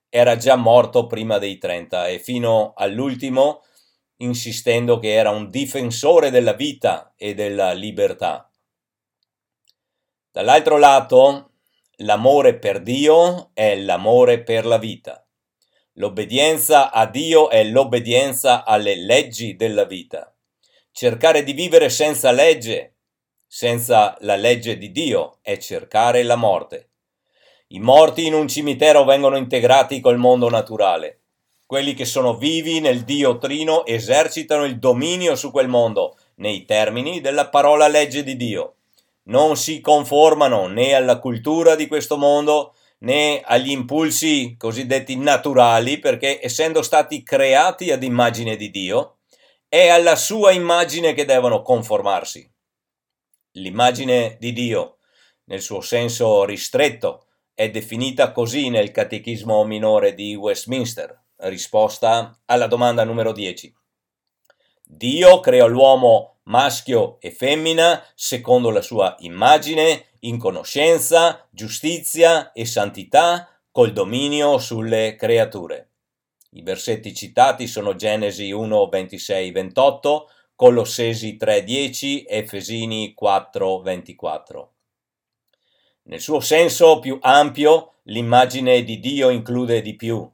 Era 0.10 0.36
già 0.36 0.56
morto 0.56 1.08
prima 1.08 1.38
dei 1.38 1.58
30 1.58 2.08
e 2.08 2.20
fino 2.20 2.74
all'ultimo 2.76 3.62
insistendo 4.18 5.00
che 5.00 5.14
era 5.14 5.32
un 5.32 5.50
difensore 5.50 6.30
della 6.30 6.54
vita 6.54 7.14
e 7.16 7.34
della 7.34 7.74
libertà. 7.74 8.50
Dall'altro 10.32 10.78
lato, 10.78 11.52
l'amore 11.98 12.58
per 12.58 12.82
Dio 12.82 13.52
è 13.54 13.76
l'amore 13.76 14.44
per 14.44 14.66
la 14.66 14.78
vita. 14.78 15.26
L'obbedienza 15.96 16.92
a 16.92 17.06
Dio 17.06 17.50
è 17.50 17.64
l'obbedienza 17.66 18.64
alle 18.64 18.96
leggi 18.96 19.56
della 19.56 19.84
vita. 19.84 20.31
Cercare 20.92 21.44
di 21.44 21.54
vivere 21.54 21.90
senza 21.90 22.32
legge 22.32 22.96
senza 23.54 24.16
la 24.22 24.38
legge 24.38 24.78
di 24.78 24.94
Dio 24.94 25.40
è 25.42 25.58
cercare 25.58 26.24
la 26.24 26.38
morte. 26.38 26.92
I 27.68 27.80
morti 27.80 28.26
in 28.26 28.34
un 28.34 28.48
cimitero 28.48 29.04
vengono 29.04 29.36
integrati 29.36 30.00
col 30.00 30.18
mondo 30.18 30.50
naturale. 30.50 31.20
Quelli 31.66 31.94
che 31.94 32.06
sono 32.06 32.38
vivi 32.38 32.80
nel 32.80 33.04
Dio 33.04 33.38
Trino 33.40 33.86
esercitano 33.86 34.64
il 34.64 34.80
dominio 34.80 35.36
su 35.36 35.52
quel 35.52 35.68
mondo, 35.68 36.18
nei 36.36 36.64
termini 36.64 37.20
della 37.20 37.50
parola 37.50 37.90
legge 37.90 38.24
di 38.24 38.38
Dio. 38.38 38.76
Non 39.24 39.58
si 39.58 39.82
conformano 39.82 40.68
né 40.68 40.94
alla 40.94 41.20
cultura 41.20 41.76
di 41.76 41.88
questo 41.88 42.18
mondo 42.18 42.76
né 43.00 43.42
agli 43.44 43.72
impulsi 43.72 44.56
cosiddetti 44.58 45.18
naturali, 45.18 46.00
perché 46.00 46.40
essendo 46.42 46.82
stati 46.82 47.22
creati 47.22 47.92
ad 47.92 48.04
immagine 48.04 48.56
di 48.56 48.70
Dio, 48.70 49.18
è 49.74 49.88
alla 49.88 50.18
sua 50.18 50.52
immagine 50.52 51.14
che 51.14 51.24
devono 51.24 51.62
conformarsi 51.62 52.46
l'immagine 53.54 54.36
di 54.38 54.52
Dio, 54.52 54.98
nel 55.46 55.62
suo 55.62 55.80
senso 55.80 56.44
ristretto, 56.44 57.28
è 57.54 57.70
definita 57.70 58.34
così 58.34 58.68
nel 58.68 58.92
Catechismo 58.92 59.64
minore 59.64 60.14
di 60.14 60.36
Westminster, 60.36 61.24
risposta 61.38 62.38
alla 62.48 62.68
domanda 62.68 63.06
numero 63.06 63.32
10. 63.32 63.74
Dio 64.84 65.40
creò 65.40 65.68
l'uomo 65.68 66.40
maschio 66.44 67.18
e 67.22 67.32
femmina 67.32 68.04
secondo 68.14 68.72
la 68.72 68.82
sua 68.82 69.16
immagine, 69.20 70.08
in 70.24 70.38
conoscenza, 70.38 71.48
giustizia 71.50 72.52
e 72.52 72.66
santità, 72.66 73.48
col 73.72 73.94
dominio 73.94 74.58
sulle 74.58 75.16
creature. 75.16 75.91
I 76.54 76.64
versetti 76.64 77.14
citati 77.14 77.66
sono 77.66 77.96
Genesi 77.96 78.52
1, 78.52 78.90
26, 78.90 79.52
28, 79.52 80.30
Colossesi 80.54 81.38
3:10, 81.38 82.26
Efesini 82.28 83.14
4:24. 83.14 84.74
Nel 86.04 86.20
suo 86.20 86.42
senso 86.42 87.00
più 87.00 87.18
ampio, 87.22 87.94
l'immagine 88.04 88.84
di 88.84 89.00
Dio 89.00 89.30
include 89.30 89.82
di 89.82 89.96
più. 89.96 90.30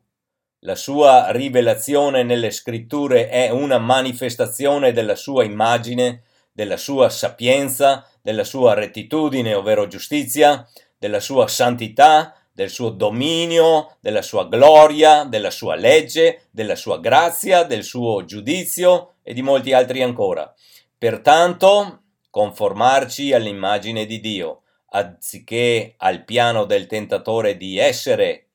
La 0.62 0.74
sua 0.74 1.30
rivelazione 1.30 2.24
nelle 2.24 2.50
scritture 2.50 3.30
è 3.30 3.52
una 3.52 3.78
manifestazione 3.78 4.92
della 4.94 5.16
sua 5.16 5.44
immagine, 5.44 6.24
della 6.52 6.78
sua 6.78 7.10
sapienza, 7.10 8.10
della 8.24 8.44
sua 8.44 8.74
rettitudine, 8.74 9.54
ovvero 9.54 9.86
giustizia, 9.86 10.68
della 10.98 11.20
sua 11.20 11.48
santità, 11.48 12.37
del 12.58 12.72
suo 12.72 12.90
dominio, 12.90 13.98
della 14.00 14.24
sua 14.24 14.48
gloria, 14.48 15.26
della 15.26 15.52
sua 15.52 15.76
legge, 15.76 16.48
della 16.50 16.76
sua 16.76 17.00
grazia, 17.00 17.62
del 17.62 17.84
suo 17.84 18.26
giudizio 18.26 19.18
e 19.22 19.36
di 19.36 19.44
molti 19.44 19.74
altri 19.74 20.02
ancora. 20.02 20.52
Pertanto, 20.98 22.02
conformarci 22.32 23.32
all'immagine 23.32 24.08
di 24.08 24.20
Dio, 24.20 24.64
anziché 24.90 25.94
al 25.98 26.24
piano 26.24 26.66
del 26.66 26.88
tentatore 26.88 27.58
di 27.58 27.78
essere 27.78 28.48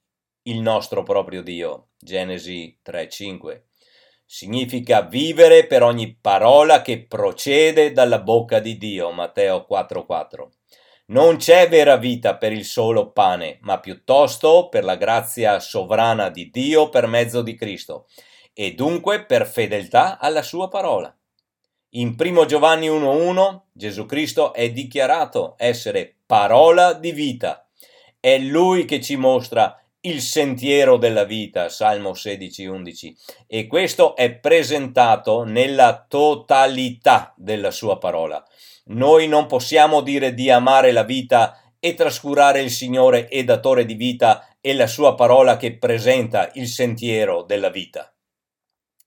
il 0.47 0.59
nostro 0.59 1.05
proprio 1.05 1.41
Dio. 1.41 1.91
Genesi 1.97 2.77
3:5. 2.83 3.67
Significa 4.27 5.03
vivere 5.03 5.69
per 5.69 5.85
ogni 5.85 6.13
parola 6.21 6.83
che 6.83 7.05
procede 7.07 7.93
dalla 7.93 8.19
bocca 8.19 8.59
di 8.59 8.77
Dio. 8.77 9.13
Matteo 9.13 9.65
4:4. 9.65 10.51
Non 11.07 11.37
c'è 11.37 11.69
vera 11.69 11.97
vita 11.97 12.37
per 12.37 12.53
il 12.53 12.65
solo 12.65 13.11
pane, 13.11 13.59
ma 13.63 13.81
piuttosto 13.81 14.69
per 14.69 14.85
la 14.85 14.95
grazia 14.95 15.59
sovrana 15.59 16.31
di 16.31 16.49
Dio 16.49 16.91
per 16.91 17.09
mezzo 17.09 17.43
di 17.43 17.57
Cristo, 17.57 18.07
e 18.53 18.75
dunque 18.75 19.25
per 19.25 19.47
fedeltà 19.47 20.19
alla 20.19 20.43
sua 20.43 20.69
parola. 20.69 21.15
In 21.95 22.15
1 22.17 22.45
Giovanni 22.47 22.89
1.1 22.89 23.63
Gesù 23.73 24.07
Cristo 24.07 24.55
è 24.55 24.71
dichiarato 24.71 25.57
essere 25.59 26.19
parola 26.25 26.93
di 26.93 27.11
vita. 27.11 27.69
È 28.21 28.39
Lui 28.39 28.85
che 28.85 29.01
ci 29.01 29.17
mostra 29.17 29.77
il 30.05 30.21
sentiero 30.21 30.97
della 30.97 31.25
vita, 31.25 31.69
Salmo 31.69 32.13
16.11, 32.13 33.13
e 33.47 33.67
questo 33.67 34.17
è 34.17 34.33
presentato 34.33 35.43
nella 35.43 36.07
totalità 36.09 37.35
della 37.37 37.71
sua 37.71 37.99
parola. 37.99 38.45
Noi 38.85 39.29
non 39.29 39.47
possiamo 39.47 40.01
dire 40.01 40.35
di 40.35 40.51
amare 40.51 40.93
la 40.93 41.05
vita 41.05 41.61
e 41.79 41.95
trascurare 41.95 42.61
il 42.61 42.71
Signore 42.71 43.29
e 43.29 43.45
datore 43.45 43.85
di 43.85 43.95
vita 43.95 44.49
e 44.61 44.75
la 44.75 44.87
sua 44.87 45.15
parola 45.15 45.57
che 45.57 45.77
presenta 45.77 46.51
il 46.55 46.69
sentiero 46.69 47.43
della 47.43 47.71
vita. 47.71 48.13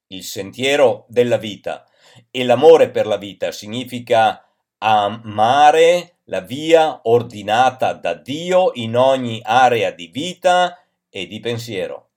Il 0.07 0.23
sentiero 0.23 1.05
della 1.07 1.37
vita 1.37 1.85
e 2.31 2.43
l'amore 2.43 2.89
per 2.89 3.07
la 3.07 3.17
vita 3.17 3.51
significa 3.51 4.45
amare 4.77 6.19
la 6.25 6.41
via 6.41 6.99
ordinata 7.03 7.93
da 7.93 8.13
Dio 8.13 8.71
in 8.73 8.95
ogni 8.95 9.41
area 9.43 9.91
di 9.91 10.07
vita 10.07 10.79
e 11.09 11.27
di 11.27 11.39
pensiero. 11.39 12.09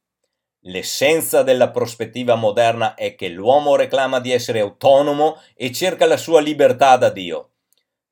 L'essenza 0.69 1.43
della 1.43 1.71
prospettiva 1.71 2.35
moderna 2.35 2.95
è 2.95 3.15
che 3.15 3.29
l'uomo 3.29 3.75
reclama 3.75 4.21
di 4.21 4.33
essere 4.33 4.61
autonomo 4.61 5.41
e 5.55 5.73
cerca 5.73 6.05
la 6.05 6.19
sua 6.19 6.41
libertà 6.41 6.99
da 6.99 7.09
Dio. 7.09 7.53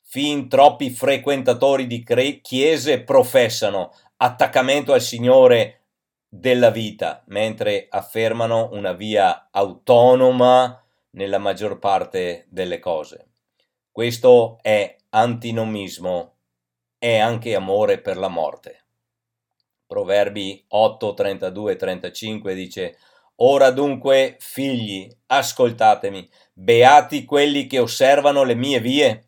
Fin 0.01 0.49
troppi 0.49 0.88
frequentatori 0.88 1.87
di 1.87 2.03
chiese 2.40 3.03
professano 3.03 3.92
attaccamento 4.16 4.95
al 4.95 5.03
Signore 5.03 5.83
della 6.29 6.71
vita, 6.71 7.23
mentre 7.27 7.88
affermano 7.90 8.71
una 8.73 8.95
via 8.95 9.49
autonoma 9.51 10.83
nella 11.11 11.38
maggior 11.38 11.79
parte 11.79 12.47
delle 12.49 12.79
cose. 12.79 13.33
Questo 13.92 14.59
è 14.62 14.97
antinomismo, 15.11 16.37
è 16.97 17.19
anche 17.19 17.55
amore 17.55 18.01
per 18.01 18.16
la 18.16 18.29
morte. 18.29 18.86
Proverbi 19.87 20.64
8, 20.68 21.14
32 21.14 21.72
e 21.72 21.77
35 21.77 22.55
dice 22.55 22.96
Ora 23.37 23.70
dunque, 23.70 24.37
figli, 24.40 25.09
ascoltatemi, 25.27 26.29
beati 26.55 27.25
quelli 27.25 27.66
che 27.66 27.79
osservano 27.79 28.42
le 28.44 28.55
mie 28.55 28.81
vie. 28.81 29.25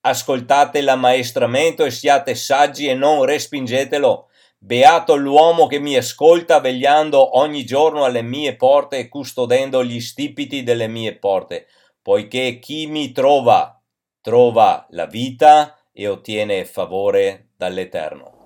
Ascoltate 0.00 0.80
l'ammaestramento 0.80 1.84
e 1.84 1.90
siate 1.90 2.36
saggi 2.36 2.86
e 2.86 2.94
non 2.94 3.24
respingetelo. 3.24 4.28
Beato 4.58 5.16
l'uomo 5.16 5.66
che 5.66 5.80
mi 5.80 5.96
ascolta 5.96 6.60
vegliando 6.60 7.36
ogni 7.38 7.64
giorno 7.64 8.04
alle 8.04 8.22
mie 8.22 8.56
porte 8.56 8.98
e 8.98 9.08
custodendo 9.08 9.84
gli 9.84 10.00
stipiti 10.00 10.62
delle 10.62 10.86
mie 10.86 11.16
porte, 11.16 11.66
poiché 12.00 12.58
chi 12.60 12.86
mi 12.86 13.12
trova, 13.12 13.80
trova 14.20 14.86
la 14.90 15.06
vita 15.06 15.76
e 15.92 16.08
ottiene 16.08 16.64
favore 16.64 17.50
dall'Eterno. 17.56 18.37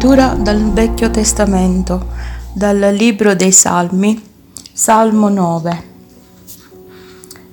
Lettura 0.00 0.36
dal 0.38 0.62
Vecchio 0.70 1.10
Testamento, 1.10 2.06
dal 2.52 2.78
Libro 2.94 3.34
dei 3.34 3.50
Salmi, 3.50 4.22
Salmo 4.72 5.28
9. 5.28 5.84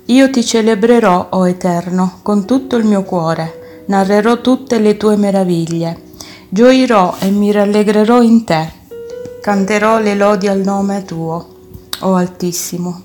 Io 0.04 0.30
ti 0.30 0.44
celebrerò, 0.44 1.30
o 1.30 1.48
Eterno, 1.48 2.20
con 2.22 2.44
tutto 2.44 2.76
il 2.76 2.84
mio 2.84 3.02
cuore, 3.02 3.82
narrerò 3.86 4.40
tutte 4.40 4.78
le 4.78 4.96
tue 4.96 5.16
meraviglie, 5.16 6.02
gioirò 6.48 7.16
e 7.18 7.30
mi 7.30 7.50
rallegrerò 7.50 8.22
in 8.22 8.44
te, 8.44 8.72
canterò 9.40 9.98
le 9.98 10.14
lodi 10.14 10.46
al 10.46 10.60
nome 10.60 11.04
tuo, 11.04 11.48
o 11.98 12.14
Altissimo. 12.14 13.02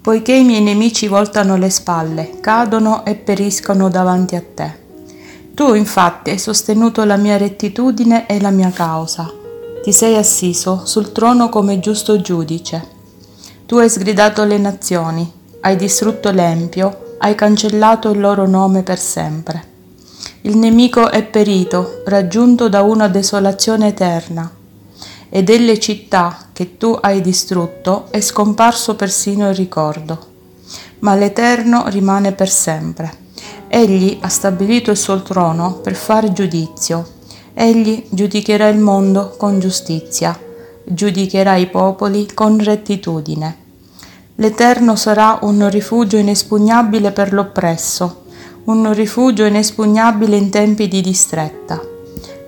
Poiché 0.00 0.34
i 0.34 0.44
miei 0.44 0.62
nemici 0.62 1.08
voltano 1.08 1.56
le 1.56 1.68
spalle, 1.68 2.38
cadono 2.38 3.04
e 3.04 3.16
periscono 3.16 3.88
davanti 3.88 4.36
a 4.36 4.44
te. 4.54 4.85
Tu 5.56 5.72
infatti 5.72 6.28
hai 6.28 6.38
sostenuto 6.38 7.02
la 7.04 7.16
mia 7.16 7.38
rettitudine 7.38 8.26
e 8.26 8.38
la 8.42 8.50
mia 8.50 8.68
causa. 8.68 9.32
Ti 9.82 9.90
sei 9.90 10.14
assiso 10.14 10.82
sul 10.84 11.12
trono 11.12 11.48
come 11.48 11.80
giusto 11.80 12.20
giudice. 12.20 12.86
Tu 13.64 13.78
hai 13.78 13.88
sgridato 13.88 14.44
le 14.44 14.58
nazioni, 14.58 15.32
hai 15.60 15.76
distrutto 15.76 16.30
l'empio, 16.30 17.14
hai 17.20 17.34
cancellato 17.34 18.10
il 18.10 18.20
loro 18.20 18.46
nome 18.46 18.82
per 18.82 18.98
sempre. 18.98 19.64
Il 20.42 20.58
nemico 20.58 21.10
è 21.10 21.24
perito, 21.24 22.02
raggiunto 22.04 22.68
da 22.68 22.82
una 22.82 23.08
desolazione 23.08 23.86
eterna, 23.86 24.54
e 25.30 25.42
delle 25.42 25.78
città 25.78 26.48
che 26.52 26.76
tu 26.76 26.98
hai 27.00 27.22
distrutto 27.22 28.08
è 28.10 28.20
scomparso 28.20 28.94
persino 28.94 29.48
il 29.48 29.54
ricordo. 29.54 30.18
Ma 30.98 31.14
l'Eterno 31.14 31.88
rimane 31.88 32.32
per 32.32 32.50
sempre. 32.50 33.24
Egli 33.68 34.18
ha 34.20 34.28
stabilito 34.28 34.90
il 34.90 34.96
suo 34.96 35.22
trono 35.22 35.74
per 35.82 35.94
fare 35.94 36.32
giudizio. 36.32 37.14
Egli 37.52 38.06
giudicherà 38.10 38.68
il 38.68 38.78
mondo 38.78 39.34
con 39.36 39.58
giustizia, 39.58 40.38
giudicherà 40.84 41.56
i 41.56 41.66
popoli 41.68 42.32
con 42.32 42.62
rettitudine. 42.62 43.64
L'Eterno 44.36 44.96
sarà 44.96 45.38
un 45.42 45.68
rifugio 45.70 46.18
inespugnabile 46.18 47.10
per 47.10 47.32
l'oppresso, 47.32 48.24
un 48.64 48.92
rifugio 48.92 49.44
inespugnabile 49.44 50.36
in 50.36 50.50
tempi 50.50 50.88
di 50.88 51.00
distretta. 51.00 51.80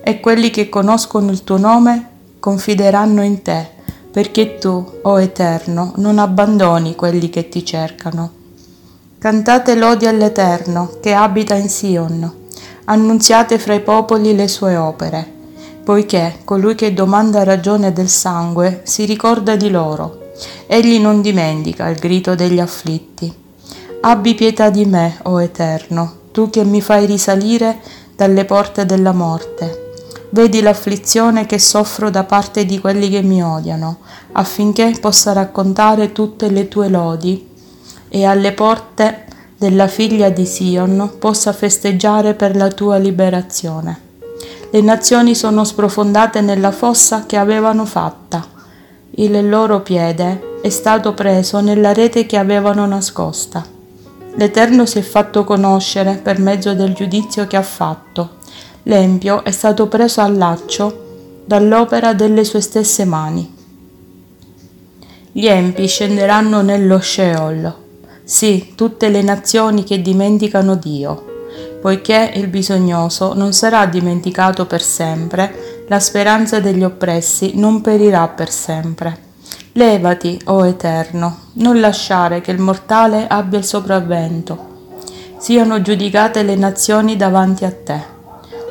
E 0.03 0.21
quelli 0.21 0.51
che 0.51 0.69
conoscono 0.69 1.31
il 1.31 1.45
tuo 1.45 1.57
nome 1.57 2.09
confideranno 2.39 3.23
in 3.23 3.43
te, 3.43 3.69
perché 4.11 4.59
tu, 4.59 4.99
o 5.03 5.21
Eterno, 5.21 5.93
non 5.97 6.19
abbandoni 6.19 6.95
quelli 6.95 7.31
che 7.31 7.49
ti 7.49 7.65
cercano. 7.65 8.38
Cantate 9.21 9.75
lodi 9.75 10.07
all'Eterno, 10.07 10.93
che 11.01 11.13
abita 11.13 11.57
in 11.57 11.69
Sion. 11.69 12.33
Annunziate 12.85 13.59
fra 13.59 13.75
i 13.75 13.81
popoli 13.81 14.33
le 14.33 14.47
sue 14.47 14.77
opere, 14.77 15.29
poiché 15.83 16.39
colui 16.45 16.77
che 16.77 16.95
domanda 16.95 17.43
ragione 17.43 17.93
del 17.93 18.09
sangue 18.09 18.83
si 18.85 19.07
ricorda 19.07 19.57
di 19.57 19.71
loro. 19.71 20.31
Egli 20.69 21.01
non 21.01 21.21
dimentica 21.21 21.89
il 21.89 21.99
grido 21.99 22.37
degli 22.37 22.61
afflitti. 22.61 23.35
Abbi 24.03 24.37
pietà 24.37 24.71
di 24.71 24.85
me, 24.85 25.19
o 25.25 25.43
Eterno, 25.43 26.19
tu 26.31 26.49
che 26.49 26.63
mi 26.63 26.81
fai 26.81 27.05
risalire 27.05 27.81
dalle 28.15 28.45
porte 28.45 28.87
della 28.87 29.13
morte. 29.13 29.95
Vedi 30.31 30.61
l'afflizione 30.61 31.45
che 31.45 31.59
soffro 31.59 32.09
da 32.09 32.23
parte 32.23 32.65
di 32.65 32.79
quelli 32.79 33.09
che 33.09 33.23
mi 33.23 33.43
odiano, 33.43 33.99
affinché 34.31 34.97
possa 35.01 35.33
raccontare 35.33 36.13
tutte 36.13 36.49
le 36.51 36.69
tue 36.69 36.89
lodi 36.89 37.48
e 38.09 38.25
alle 38.25 38.53
porte 38.53 39.25
della 39.57 39.89
figlia 39.89 40.31
di 40.31 40.47
Sion 40.47 41.15
possa 41.19 41.53
festeggiare 41.53 42.35
per 42.35 42.55
la 42.57 42.69
tua 42.69 42.97
liberazione. 42.97 44.07
Le 44.71 44.81
nazioni 44.81 45.35
sono 45.35 45.65
sprofondate 45.65 46.41
nella 46.41 46.71
fossa 46.71 47.25
che 47.27 47.37
avevano 47.37 47.85
fatta. 47.85 48.47
Il 49.13 49.49
loro 49.49 49.81
piede 49.81 50.61
è 50.63 50.69
stato 50.69 51.15
preso 51.15 51.61
nella 51.61 51.93
rete 51.93 52.27
che 52.27 52.37
avevano 52.37 52.87
nascosta. 52.87 53.65
L'Eterno 54.35 54.87
si 54.87 54.99
è 54.99 55.03
fatto 55.03 55.43
conoscere 55.43 56.21
per 56.23 56.39
mezzo 56.39 56.75
del 56.75 56.93
giudizio 56.93 57.47
che 57.47 57.57
ha 57.57 57.63
fatto. 57.63 58.37
L'empio 58.85 59.43
è 59.43 59.51
stato 59.51 59.89
preso 59.89 60.21
al 60.21 60.37
laccio 60.37 61.07
dall'opera 61.45 62.13
delle 62.13 62.45
sue 62.45 62.61
stesse 62.61 63.05
mani. 63.05 63.57
Gli 65.33 65.47
empi 65.47 65.89
scenderanno 65.89 66.63
nello 66.63 67.01
Sheol, 67.01 67.75
sì, 68.29 68.75
tutte 68.75 69.09
le 69.09 69.23
nazioni 69.23 69.85
che 69.85 70.03
dimenticano 70.03 70.75
Dio, 70.75 71.47
poiché 71.81 72.31
il 72.35 72.49
bisognoso 72.49 73.33
non 73.33 73.55
sarà 73.55 73.87
dimenticato 73.87 74.67
per 74.67 74.83
sempre, 74.83 75.85
la 75.89 75.99
speranza 75.99 76.61
degli 76.61 76.85
oppressi 76.85 77.53
non 77.55 77.81
perirà 77.81 78.29
per 78.29 78.51
sempre. 78.51 79.17
Levati, 79.73 80.39
o 80.45 80.67
Eterno, 80.67 81.39
non 81.55 81.81
lasciare 81.81 82.43
che 82.43 82.51
il 82.51 82.59
mortale 82.59 83.27
abbia 83.27 83.57
il 83.57 83.65
sopravvento. 83.65 84.91
Siano 85.39 85.81
giudicate 85.81 86.43
le 86.43 86.55
nazioni 86.55 87.17
davanti 87.17 87.65
a 87.65 87.73
te. 87.73 87.99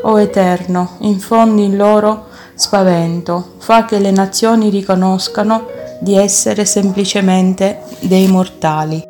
O 0.04 0.20
Eterno, 0.20 0.98
infondi 1.00 1.64
in 1.64 1.78
loro 1.78 2.28
spavento, 2.54 3.54
fa 3.58 3.86
che 3.86 3.98
le 3.98 4.12
nazioni 4.12 4.70
riconoscano 4.70 5.66
di 6.00 6.16
essere 6.16 6.64
semplicemente 6.64 7.82
dei 8.02 8.28
mortali. 8.28 9.07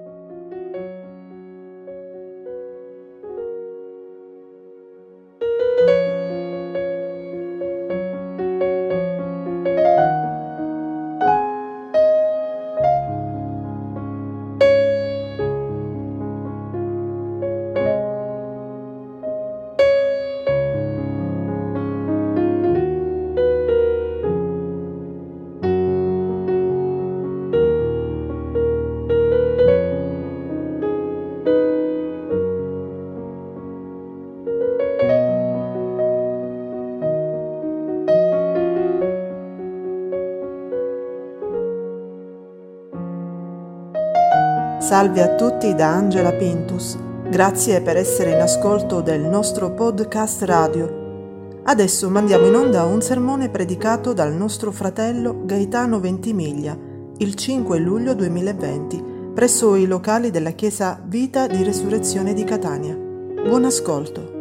Salve 44.87 45.21
a 45.21 45.35
tutti 45.35 45.75
da 45.75 45.89
Angela 45.89 46.31
Pintus. 46.31 46.97
Grazie 47.29 47.81
per 47.81 47.97
essere 47.97 48.31
in 48.31 48.39
ascolto 48.39 49.01
del 49.01 49.19
nostro 49.19 49.71
podcast 49.71 50.43
radio. 50.43 51.59
Adesso 51.65 52.09
mandiamo 52.09 52.45
in 52.45 52.55
onda 52.55 52.85
un 52.85 53.01
sermone 53.01 53.49
predicato 53.49 54.13
dal 54.13 54.31
nostro 54.31 54.71
fratello 54.71 55.43
Gaetano 55.43 55.99
Ventimiglia 55.99 56.77
il 57.17 57.35
5 57.35 57.79
luglio 57.79 58.13
2020 58.13 59.03
presso 59.33 59.75
i 59.75 59.85
locali 59.85 60.31
della 60.31 60.51
Chiesa 60.51 60.97
Vita 61.03 61.47
di 61.47 61.65
Resurrezione 61.65 62.33
di 62.33 62.45
Catania. 62.45 62.95
Buon 62.95 63.65
ascolto. 63.65 64.36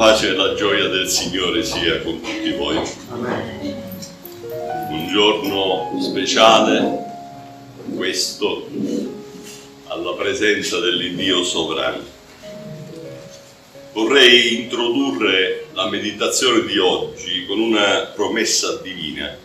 Pace 0.00 0.28
e 0.28 0.32
la 0.32 0.54
gioia 0.54 0.88
del 0.88 1.10
Signore 1.10 1.62
sia 1.62 2.00
con 2.00 2.22
tutti 2.22 2.52
voi. 2.52 2.78
Un 4.88 5.08
giorno 5.12 6.00
speciale, 6.00 7.04
questo, 7.94 8.66
alla 9.88 10.14
presenza 10.14 10.78
dell'Iddio 10.78 11.44
sovrano. 11.44 12.02
Vorrei 13.92 14.62
introdurre 14.62 15.66
la 15.74 15.90
meditazione 15.90 16.64
di 16.64 16.78
oggi 16.78 17.44
con 17.44 17.60
una 17.60 18.10
promessa 18.14 18.76
divina, 18.76 19.36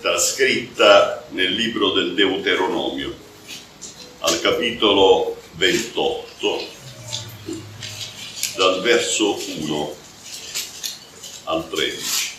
trascritta 0.00 1.26
nel 1.32 1.52
libro 1.52 1.90
del 1.90 2.14
Deuteronomio, 2.14 3.14
al 4.20 4.40
capitolo 4.40 5.36
28, 5.56 6.75
dal 8.56 8.80
verso 8.80 9.38
1 9.60 9.96
al 11.44 11.68
13. 11.68 12.34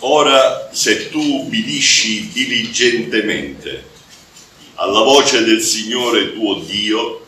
Ora, 0.00 0.68
se 0.72 1.08
tu 1.08 1.18
ubbidisci 1.18 2.30
diligentemente 2.30 3.92
alla 4.74 5.00
voce 5.00 5.42
del 5.44 5.62
Signore 5.62 6.34
tuo 6.34 6.56
Dio, 6.56 7.26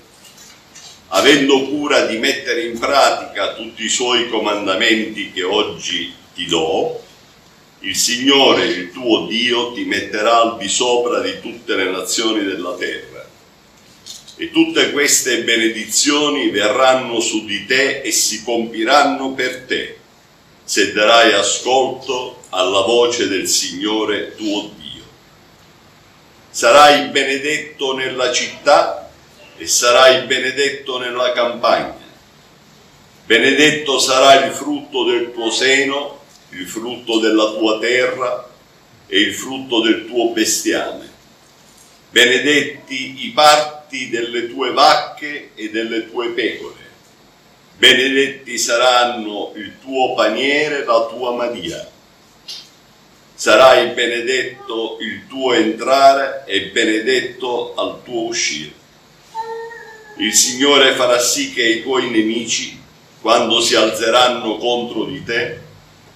avendo 1.08 1.66
cura 1.68 2.04
di 2.04 2.18
mettere 2.18 2.66
in 2.66 2.78
pratica 2.78 3.54
tutti 3.54 3.84
i 3.84 3.88
suoi 3.88 4.28
comandamenti 4.28 5.32
che 5.32 5.42
oggi 5.42 6.12
ti 6.34 6.44
do, 6.44 7.05
il 7.86 7.94
Signore, 7.94 8.64
il 8.64 8.90
tuo 8.90 9.26
Dio, 9.26 9.72
ti 9.72 9.84
metterà 9.84 10.40
al 10.40 10.58
di 10.58 10.68
sopra 10.68 11.20
di 11.20 11.40
tutte 11.40 11.76
le 11.76 11.88
nazioni 11.88 12.42
della 12.42 12.74
terra. 12.74 13.24
E 14.36 14.50
tutte 14.50 14.90
queste 14.90 15.44
benedizioni 15.44 16.50
verranno 16.50 17.20
su 17.20 17.44
di 17.44 17.64
te 17.64 18.02
e 18.02 18.10
si 18.10 18.42
compiranno 18.42 19.34
per 19.34 19.62
te, 19.66 19.98
se 20.64 20.92
darai 20.92 21.32
ascolto 21.32 22.42
alla 22.50 22.80
voce 22.80 23.28
del 23.28 23.46
Signore 23.46 24.34
tuo 24.34 24.72
Dio. 24.76 25.04
Sarai 26.50 27.08
benedetto 27.10 27.94
nella 27.94 28.32
città 28.32 29.10
e 29.56 29.66
sarai 29.68 30.26
benedetto 30.26 30.98
nella 30.98 31.30
campagna. 31.30 32.04
Benedetto 33.24 34.00
sarà 34.00 34.44
il 34.44 34.52
frutto 34.52 35.04
del 35.04 35.32
tuo 35.32 35.50
seno, 35.50 36.15
il 36.56 36.66
frutto 36.66 37.18
della 37.18 37.50
tua 37.50 37.78
terra 37.78 38.48
e 39.06 39.20
il 39.20 39.34
frutto 39.34 39.80
del 39.80 40.06
tuo 40.06 40.30
bestiame. 40.30 41.14
Benedetti 42.10 43.26
i 43.26 43.30
parti 43.30 44.08
delle 44.08 44.48
tue 44.48 44.72
vacche 44.72 45.50
e 45.54 45.70
delle 45.70 46.10
tue 46.10 46.30
pecore. 46.30 46.84
Benedetti 47.76 48.58
saranno 48.58 49.52
il 49.56 49.74
tuo 49.82 50.14
paniere, 50.14 50.84
la 50.84 51.06
tua 51.10 51.32
madia. 51.32 51.90
Sarai 53.34 53.88
benedetto 53.88 54.96
il 55.00 55.26
tuo 55.28 55.52
entrare 55.52 56.44
e 56.46 56.70
benedetto 56.70 57.74
al 57.74 58.02
tuo 58.02 58.22
uscire. 58.28 58.72
Il 60.16 60.32
Signore 60.32 60.94
farà 60.94 61.18
sì 61.18 61.52
che 61.52 61.62
i 61.62 61.82
tuoi 61.82 62.08
nemici, 62.08 62.80
quando 63.20 63.60
si 63.60 63.74
alzeranno 63.74 64.56
contro 64.56 65.04
di 65.04 65.22
te, 65.22 65.65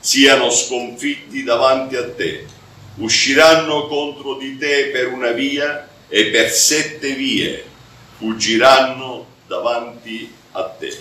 siano 0.01 0.51
sconfitti 0.51 1.45
davanti 1.45 1.97
a 1.97 2.11
te. 2.11 2.47
Usciranno 2.97 3.87
contro 3.87 4.35
di 4.35 4.59
te 4.59 4.87
per 4.93 5.13
una 5.13 5.31
via 5.31 5.89
e 6.09 6.27
per 6.27 6.51
sette 6.51 7.13
vie 7.13 7.65
fuggiranno 8.19 9.27
davanti 9.47 10.31
a 10.53 10.65
te. 10.65 11.01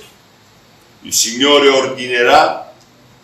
Il 1.01 1.13
Signore 1.13 1.67
ordinerà 1.67 2.73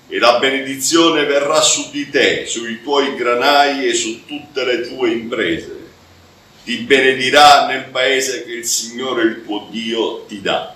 e 0.07 0.19
la 0.19 0.38
benedizione 0.38 1.26
verrà 1.26 1.61
su 1.61 1.89
di 1.91 2.09
te, 2.09 2.45
sui 2.45 2.82
tuoi 2.84 3.15
granai 3.15 3.88
e 3.88 3.93
su 3.93 4.26
tutte 4.26 4.65
le 4.65 4.82
tue 4.82 5.11
imprese. 5.11 5.84
Ti 6.63 6.78
benedirà 6.78 7.67
nel 7.67 7.86
paese 7.86 8.43
che 8.43 8.51
il 8.51 8.65
Signore 8.65 9.23
il 9.23 9.43
tuo 9.45 9.67
Dio 9.69 10.26
ti 10.26 10.41
dà. 10.41 10.74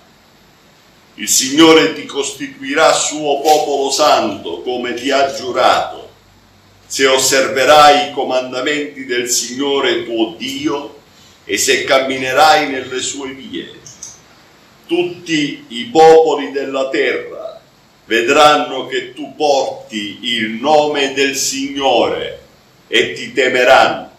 Il 1.20 1.28
Signore 1.28 1.94
ti 1.96 2.06
costituirà 2.06 2.94
suo 2.94 3.42
popolo 3.42 3.92
santo 3.92 4.62
come 4.62 4.94
ti 4.94 5.12
ha 5.12 5.30
giurato, 5.34 6.12
se 6.88 7.08
osserverai 7.08 8.08
i 8.08 8.14
comandamenti 8.14 9.04
del 9.04 9.28
Signore 9.28 10.06
tuo 10.06 10.36
Dio 10.38 11.00
e 11.44 11.58
se 11.58 11.84
camminerai 11.84 12.70
nelle 12.70 13.02
sue 13.02 13.32
vie. 13.32 13.70
Tutti 14.88 15.66
i 15.68 15.90
popoli 15.92 16.52
della 16.52 16.88
terra 16.88 17.60
vedranno 18.06 18.88
che 18.88 19.12
tu 19.14 19.36
porti 19.36 20.20
il 20.22 20.52
nome 20.52 21.12
del 21.12 21.36
Signore 21.36 22.44
e 22.88 23.12
ti 23.12 23.34
temeranno. 23.34 24.10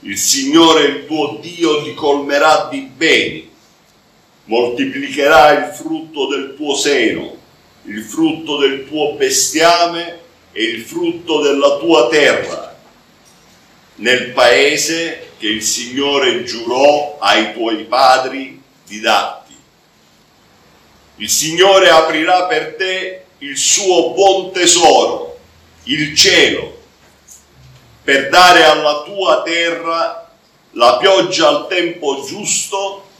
Il 0.00 0.16
Signore 0.16 0.84
il 0.84 1.06
tuo 1.06 1.36
Dio 1.42 1.82
ti 1.82 1.92
colmerà 1.92 2.68
di 2.70 2.80
beni 2.80 3.51
moltiplicherà 4.44 5.52
il 5.52 5.72
frutto 5.72 6.26
del 6.26 6.54
tuo 6.56 6.74
seno, 6.74 7.36
il 7.84 8.02
frutto 8.02 8.58
del 8.58 8.86
tuo 8.88 9.14
bestiame 9.14 10.20
e 10.52 10.62
il 10.62 10.82
frutto 10.82 11.40
della 11.40 11.76
tua 11.78 12.08
terra, 12.08 12.76
nel 13.96 14.30
paese 14.30 15.30
che 15.38 15.46
il 15.46 15.62
Signore 15.62 16.44
giurò 16.44 17.18
ai 17.20 17.52
tuoi 17.52 17.84
padri 17.84 18.60
di 18.86 19.00
darti. 19.00 19.54
Il 21.16 21.28
Signore 21.28 21.88
aprirà 21.90 22.46
per 22.46 22.74
te 22.76 23.24
il 23.38 23.56
suo 23.56 24.10
buon 24.10 24.52
tesoro, 24.52 25.38
il 25.84 26.16
cielo, 26.16 26.80
per 28.02 28.28
dare 28.28 28.64
alla 28.64 29.02
tua 29.04 29.42
terra 29.42 30.30
la 30.72 30.96
pioggia 30.96 31.48
al 31.48 31.68
tempo 31.68 32.24
giusto 32.26 33.10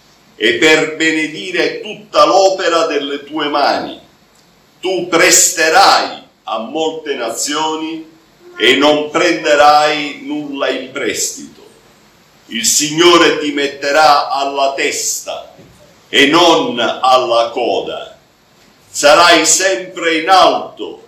e 0.45 0.55
per 0.55 0.97
benedire 0.97 1.81
tutta 1.83 2.27
l'opera 2.27 2.87
delle 2.87 3.23
tue 3.23 3.47
mani. 3.47 3.97
Tu 4.81 5.07
presterai 5.07 6.21
a 6.43 6.59
molte 6.59 7.15
nazioni 7.15 8.05
e 8.59 8.75
non 8.75 9.09
prenderai 9.11 10.23
nulla 10.25 10.69
in 10.69 10.91
prestito. 10.91 11.65
Il 12.47 12.67
Signore 12.67 13.39
ti 13.39 13.53
metterà 13.53 14.31
alla 14.31 14.73
testa 14.75 15.55
e 16.09 16.27
non 16.27 16.77
alla 16.77 17.51
coda. 17.53 18.19
Sarai 18.91 19.47
sempre 19.47 20.19
in 20.19 20.29
alto 20.29 21.07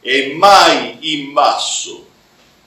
e 0.00 0.32
mai 0.32 0.98
in 1.00 1.32
basso 1.32 2.06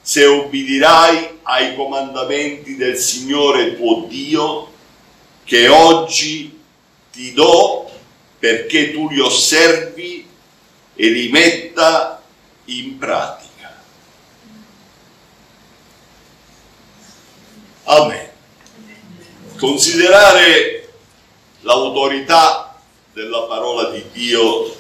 se 0.02 0.26
ubbidirai 0.26 1.40
ai 1.44 1.76
comandamenti 1.78 2.76
del 2.76 2.98
Signore 2.98 3.78
tuo 3.78 4.04
Dio 4.10 4.69
che 5.50 5.68
oggi 5.68 6.62
ti 7.12 7.34
do 7.34 7.90
perché 8.38 8.94
tu 8.94 9.10
li 9.10 9.20
osservi 9.20 10.30
e 10.94 11.08
li 11.08 11.30
metta 11.30 12.22
in 12.66 13.00
pratica. 13.00 13.82
Amen. 17.86 18.30
Considerare 19.58 20.94
l'autorità 21.62 22.80
della 23.12 23.42
parola 23.48 23.90
di 23.90 24.06
Dio 24.12 24.76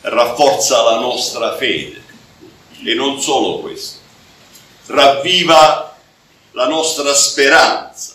rafforza 0.00 0.80
la 0.84 1.00
nostra 1.00 1.54
fede 1.58 2.02
e 2.82 2.94
non 2.94 3.20
solo 3.20 3.58
questo, 3.58 3.98
ravviva 4.86 5.94
la 6.52 6.66
nostra 6.66 7.12
speranza. 7.12 8.13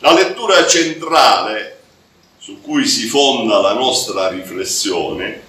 La 0.00 0.12
lettura 0.12 0.66
centrale 0.66 1.80
su 2.38 2.60
cui 2.60 2.86
si 2.86 3.06
fonda 3.06 3.60
la 3.60 3.72
nostra 3.72 4.28
riflessione 4.28 5.42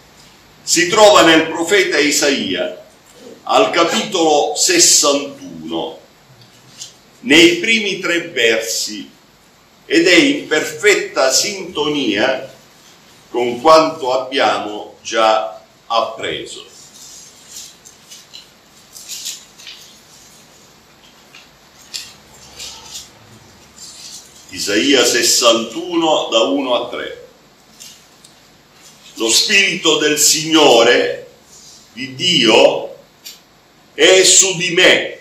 si 0.64 0.88
trova 0.88 1.24
nel 1.24 1.48
profeta 1.48 1.98
Isaia 1.98 2.86
al 3.44 3.72
capitolo 3.72 4.54
61, 4.56 6.00
nei 7.22 7.58
primi 7.58 8.00
tre 8.00 8.30
versi, 8.30 9.10
ed 9.86 10.08
è 10.08 10.16
in 10.16 10.48
perfetta 10.48 11.32
sintonia 11.32 12.54
con 13.30 13.62
quanto 13.62 14.12
abbiamo 14.14 14.96
già 15.02 15.62
appreso. 15.88 16.67
Isaia 24.50 25.04
61 25.04 26.30
da 26.32 26.40
1 26.44 26.76
a 26.76 26.90
3. 26.90 27.28
Lo 29.16 29.30
spirito 29.30 29.98
del 29.98 30.18
Signore, 30.18 31.28
di 31.92 32.16
Dio, 32.16 32.96
è 33.94 34.24
su 34.24 34.56
di 34.56 34.72
me, 34.72 35.20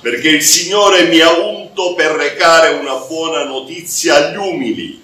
perché 0.00 0.28
il 0.28 0.44
Signore 0.44 1.04
mi 1.04 1.18
ha 1.20 1.30
unto 1.32 1.94
per 1.94 2.12
recare 2.12 2.68
una 2.74 2.94
buona 2.96 3.44
notizia 3.44 4.16
agli 4.16 4.36
umili. 4.36 5.02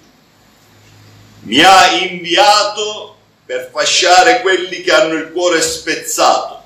Mi 1.41 1.59
ha 1.61 1.91
inviato 1.95 3.17
per 3.45 3.71
fasciare 3.73 4.39
quelli 4.39 4.81
che 4.83 4.93
hanno 4.93 5.15
il 5.15 5.31
cuore 5.33 5.61
spezzato, 5.61 6.61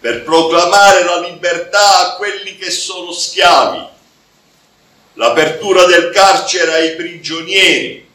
per 0.00 0.24
proclamare 0.24 1.04
la 1.04 1.20
libertà 1.20 1.98
a 1.98 2.16
quelli 2.16 2.56
che 2.56 2.70
sono 2.70 3.12
schiavi, 3.12 3.96
l'apertura 5.18 5.84
del 5.84 6.10
carcere 6.10 6.74
ai 6.74 6.94
prigionieri, 6.94 8.06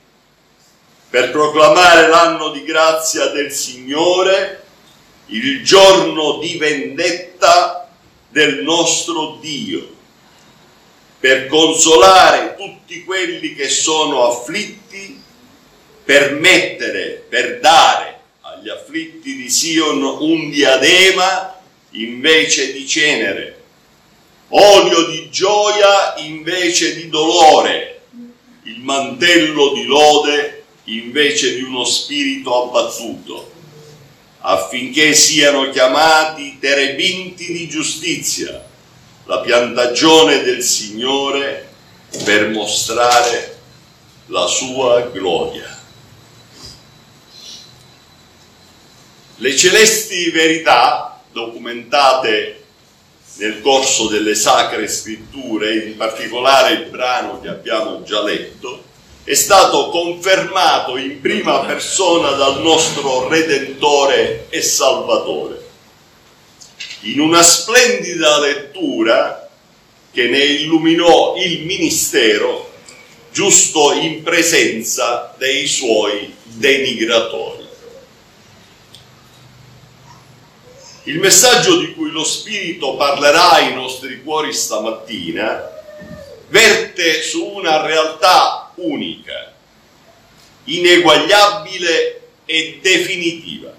per 1.10 1.32
proclamare 1.32 2.08
l'anno 2.08 2.50
di 2.50 2.64
grazia 2.64 3.28
del 3.28 3.52
Signore, 3.52 4.64
il 5.28 5.64
giorno 5.64 6.40
di 6.40 6.58
vendetta 6.58 7.90
del 8.30 8.64
nostro 8.64 9.38
Dio, 9.42 9.92
per 11.20 11.48
consolare 11.48 12.56
tutti 12.56 13.04
quelli 13.04 13.54
che 13.54 13.68
sono 13.68 14.26
afflitti, 14.26 15.22
per 16.06 16.36
mettere, 16.40 17.26
per 17.28 17.60
dare 17.60 18.20
agli 18.42 18.70
afflitti 18.70 19.36
di 19.36 19.50
Sion 19.50 20.02
un 20.02 20.50
diadema 20.50 21.60
invece 21.92 22.72
di 22.72 22.88
cenere, 22.88 23.63
olio 24.56 25.06
di 25.08 25.30
gioia 25.32 26.16
invece 26.18 26.96
di 26.96 27.10
dolore, 27.10 28.02
il 28.64 28.80
mantello 28.80 29.74
di 29.74 29.86
lode 29.86 30.64
invece 30.86 31.56
di 31.56 31.64
uno 31.64 31.84
spirito 31.86 32.64
abbattuto, 32.64 33.52
affinché 34.40 35.14
siano 35.14 35.70
chiamati 35.70 36.60
terebinti 36.60 37.52
di 37.52 37.68
giustizia, 37.68 38.64
la 39.26 39.40
piantagione 39.40 40.44
del 40.44 40.62
Signore 40.62 41.70
per 42.24 42.50
mostrare 42.50 43.58
la 44.28 44.46
sua 44.46 45.02
gloria. 45.08 45.82
Le 49.38 49.56
celesti 49.56 50.30
verità 50.30 51.22
documentate 51.32 52.63
nel 53.36 53.62
corso 53.62 54.08
delle 54.08 54.36
sacre 54.36 54.88
scritture, 54.88 55.76
in 55.86 55.98
particolare 55.98 56.74
il 56.74 56.86
brano 56.86 57.40
che 57.42 57.48
abbiamo 57.48 58.04
già 58.04 58.22
letto, 58.22 58.84
è 59.24 59.34
stato 59.34 59.90
confermato 59.90 60.98
in 60.98 61.22
prima 61.22 61.60
persona 61.62 62.32
dal 62.32 62.62
nostro 62.62 63.28
Redentore 63.28 64.48
e 64.50 64.62
Salvatore. 64.62 65.62
In 67.02 67.20
una 67.20 67.42
splendida 67.42 68.40
lettura 68.40 69.50
che 70.12 70.28
ne 70.28 70.44
illuminò 70.44 71.36
il 71.38 71.66
ministero 71.66 72.72
giusto 73.32 73.94
in 73.94 74.22
presenza 74.22 75.34
dei 75.38 75.68
suoi 75.68 76.34
denigratori. 76.44 77.63
Il 81.06 81.20
messaggio 81.20 81.80
di 81.80 81.94
cui 81.94 82.12
lo 82.12 82.24
Spirito 82.24 82.96
parlerà 82.96 83.52
ai 83.52 83.74
nostri 83.74 84.24
cuori 84.24 84.54
stamattina 84.54 85.70
verte 86.48 87.22
su 87.22 87.46
una 87.46 87.86
realtà 87.86 88.72
unica, 88.76 89.54
ineguagliabile 90.64 92.30
e 92.46 92.80
definitiva, 92.82 93.74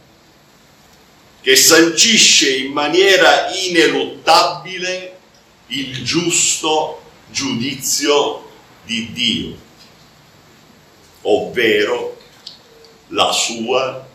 che 1.40 1.56
sancisce 1.56 2.56
in 2.56 2.72
maniera 2.72 3.48
ineluttabile 3.54 5.18
il 5.68 6.04
giusto 6.04 7.00
giudizio 7.30 8.50
di 8.84 9.12
Dio, 9.12 9.56
ovvero 11.22 12.18
la 13.08 13.32
sua 13.32 14.06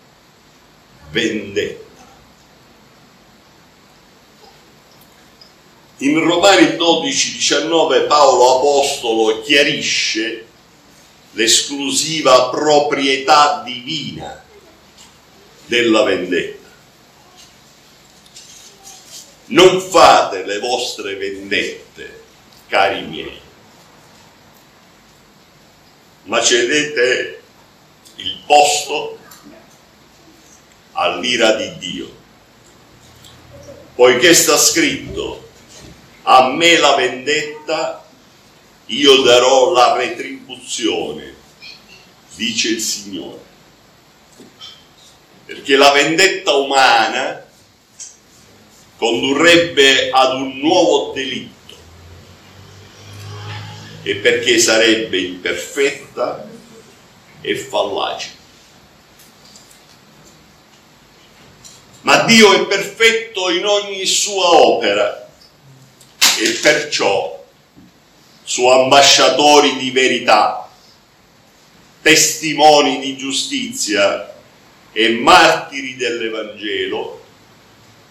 vendetta. 1.09 1.88
In 6.01 6.17
Romani 6.17 6.77
12, 6.77 7.33
19 7.33 8.03
Paolo 8.03 8.57
Apostolo 8.57 9.41
chiarisce 9.41 10.45
l'esclusiva 11.31 12.49
proprietà 12.49 13.61
divina 13.65 14.41
della 15.65 16.03
vendetta. 16.03 16.67
Non 19.47 19.81
fate 19.81 20.45
le 20.45 20.59
vostre 20.59 21.15
vendette, 21.15 22.23
cari 22.67 23.01
miei, 23.01 23.41
ma 26.23 26.41
cedete 26.41 27.41
il 28.15 28.37
posto 28.45 29.17
all'ira 30.93 31.55
di 31.55 31.77
Dio. 31.77 32.17
Poiché 33.95 34.33
sta 34.33 34.55
scritto, 34.55 35.48
a 36.31 36.51
me 36.51 36.77
la 36.77 36.93
vendetta, 36.93 38.05
io 38.85 39.21
darò 39.23 39.71
la 39.71 39.95
retribuzione, 39.97 41.35
dice 42.35 42.69
il 42.69 42.79
Signore. 42.79 43.39
Perché 45.45 45.75
la 45.75 45.89
vendetta 45.89 46.53
umana 46.53 47.47
condurrebbe 48.97 50.11
ad 50.11 50.35
un 50.35 50.59
nuovo 50.59 51.13
delitto 51.13 51.75
e 54.03 54.15
perché 54.17 54.59
sarebbe 54.59 55.19
imperfetta 55.19 56.47
e 57.41 57.55
fallace. 57.55 58.37
Ma 62.01 62.21
Dio 62.21 62.53
è 62.53 62.67
perfetto 62.67 63.49
in 63.49 63.65
ogni 63.65 64.05
sua 64.05 64.45
opera 64.45 65.28
e 66.39 66.51
perciò 66.53 67.45
su 68.43 68.65
ambasciatori 68.65 69.77
di 69.77 69.91
verità, 69.91 70.67
testimoni 72.01 72.99
di 72.99 73.17
giustizia 73.17 74.33
e 74.91 75.09
martiri 75.09 75.95
dell'Evangelo, 75.95 77.23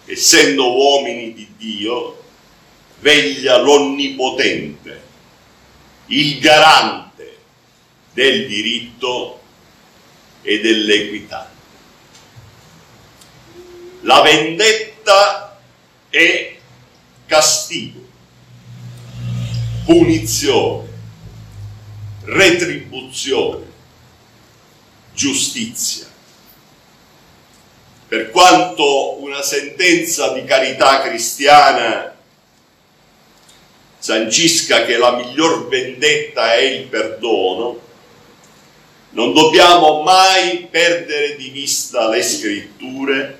essendo 0.05 0.75
uomini 0.75 1.33
di 1.33 1.53
Dio, 1.57 2.23
veglia 2.99 3.57
l'Onnipotente, 3.57 5.01
il 6.07 6.39
garante 6.39 7.37
del 8.13 8.47
diritto 8.47 9.41
e 10.41 10.61
dell'equità. 10.61 11.51
La 14.01 14.21
vendetta 14.21 15.59
è 16.09 16.57
castigo 17.25 18.08
punizione, 19.85 20.87
retribuzione, 22.23 23.65
giustizia. 25.13 26.07
Per 28.07 28.31
quanto 28.31 29.21
una 29.21 29.41
sentenza 29.41 30.33
di 30.33 30.43
carità 30.43 31.01
cristiana 31.01 32.15
sancisca 33.99 34.85
che 34.85 34.97
la 34.97 35.15
miglior 35.15 35.67
vendetta 35.67 36.55
è 36.55 36.61
il 36.61 36.87
perdono, 36.87 37.79
non 39.11 39.33
dobbiamo 39.33 40.01
mai 40.01 40.67
perdere 40.69 41.35
di 41.35 41.49
vista 41.49 42.07
le 42.09 42.23
scritture 42.23 43.38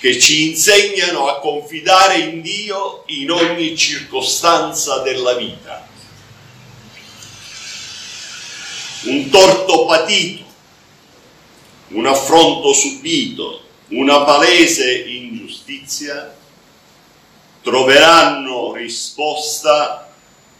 che 0.00 0.18
ci 0.18 0.48
insegnano 0.48 1.28
a 1.28 1.40
confidare 1.40 2.20
in 2.20 2.40
Dio 2.40 3.04
in 3.08 3.30
ogni 3.30 3.76
circostanza 3.76 5.00
della 5.00 5.34
vita. 5.34 5.86
Un 9.02 9.28
torto 9.28 9.84
patito, 9.84 10.44
un 11.88 12.06
affronto 12.06 12.72
subito, 12.72 13.62
una 13.88 14.24
palese 14.24 15.02
ingiustizia 15.02 16.34
troveranno 17.60 18.72
risposta 18.72 20.10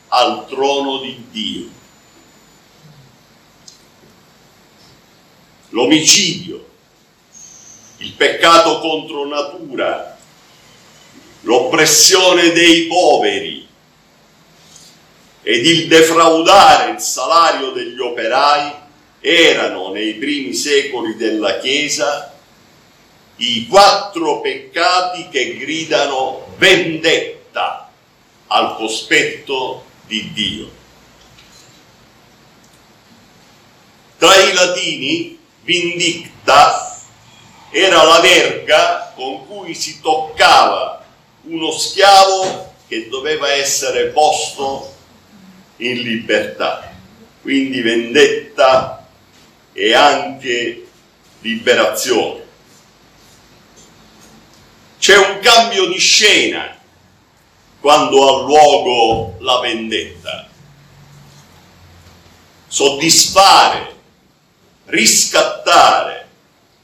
al 0.09 0.47
trono 0.49 0.99
di 0.99 1.24
Dio. 1.30 1.68
L'omicidio, 5.70 6.70
il 8.01 8.13
peccato 8.13 8.81
contro 8.81 9.27
natura, 9.27 10.17
l'oppressione 11.43 12.51
dei 12.53 12.87
poveri 12.87 13.69
ed 15.43 15.67
il 15.67 15.87
defraudare 15.87 16.93
il 16.93 17.01
salario 17.01 17.71
degli 17.71 17.99
operai 17.99 18.73
erano 19.21 19.93
nei 19.93 20.15
primi 20.15 20.55
secoli 20.55 21.17
della 21.17 21.59
Chiesa 21.59 22.35
i 23.37 23.67
quattro 23.67 24.41
peccati 24.41 25.29
che 25.29 25.57
gridano 25.59 26.55
vendetta 26.57 27.91
al 28.47 28.77
cospetto 28.77 29.85
di 30.07 30.33
Dio. 30.33 30.71
Tra 34.17 34.35
i 34.37 34.53
latini 34.53 35.39
vindicta 35.63 36.89
era 37.71 38.03
la 38.03 38.21
verga 38.21 39.12
con 39.14 39.47
cui 39.47 39.75
si 39.75 40.01
toccava 40.01 41.05
uno 41.43 41.71
schiavo 41.71 42.75
che 42.89 43.09
doveva 43.09 43.53
essere 43.53 44.07
posto 44.07 44.95
in 45.77 46.01
libertà. 46.03 46.93
Quindi 47.41 47.81
vendetta 47.81 49.07
e 49.73 49.95
anche 49.95 50.87
liberazione. 51.41 52.49
C'è 54.99 55.16
un 55.16 55.39
cambio 55.41 55.87
di 55.87 55.99
scena 55.99 56.77
quando 57.81 58.29
ha 58.29 58.43
luogo 58.43 59.37
la 59.41 59.61
vendetta. 59.61 60.49
Soddisfare, 62.66 63.95
riscattare, 64.87 66.20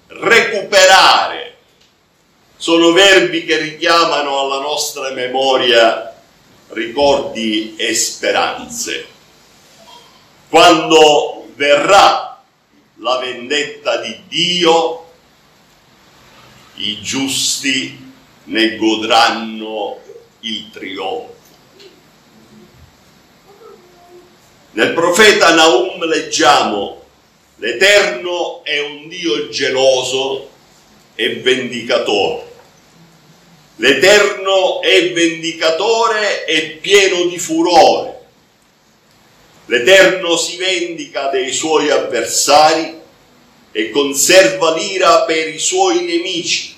recuperare 0.09 1.57
sono 2.57 2.93
verbi 2.93 3.45
che 3.45 3.59
richiamano 3.59 4.41
alla 4.41 4.61
nostra 4.61 5.11
memoria 5.11 6.15
ricordi 6.69 7.77
e 7.77 7.95
speranze. 7.95 9.07
Quando 10.49 11.49
verrà 11.55 12.43
la 12.97 13.19
vendetta 13.19 13.99
di 13.99 14.23
Dio, 14.29 15.05
i 16.77 17.01
giusti 17.01 18.13
ne 18.45 18.77
godranno 18.77 19.99
il 20.41 20.71
trionfo. 20.71 21.35
Nel 24.73 24.93
profeta 24.93 25.55
Naum 25.55 26.05
leggiamo 26.05 27.06
l'Eterno 27.59 28.63
è 28.65 28.81
un 28.81 29.09
Dio 29.09 29.49
geloso 29.49 30.51
e 31.15 31.37
vendicatore. 31.37 32.45
L'Eterno 33.77 34.81
è 34.81 35.13
vendicatore 35.13 36.45
e 36.45 36.79
pieno 36.81 37.25
di 37.27 37.39
furore. 37.39 38.15
L'Eterno 39.67 40.37
si 40.37 40.57
vendica 40.57 41.29
dei 41.29 41.53
suoi 41.53 41.91
avversari 41.91 42.95
e 43.73 43.91
conserva 43.91 44.75
l'ira 44.75 45.23
per 45.23 45.49
i 45.49 45.59
suoi 45.59 46.05
nemici. 46.05 46.75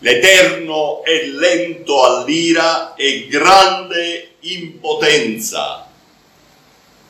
L'Eterno 0.00 1.02
è 1.04 1.24
lento 1.26 2.02
all'ira 2.02 2.94
e 2.94 3.26
grande 3.28 4.34
in 4.40 4.80
potenza, 4.80 5.88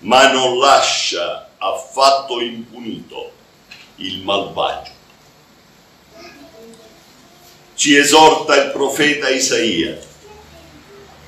ma 0.00 0.32
non 0.32 0.58
lascia 0.58 1.49
affatto 1.62 2.40
impunito 2.40 3.32
il 3.96 4.22
malvagio. 4.22 4.92
Ci 7.74 7.96
esorta 7.96 8.56
il 8.56 8.70
profeta 8.70 9.28
Isaia. 9.28 9.98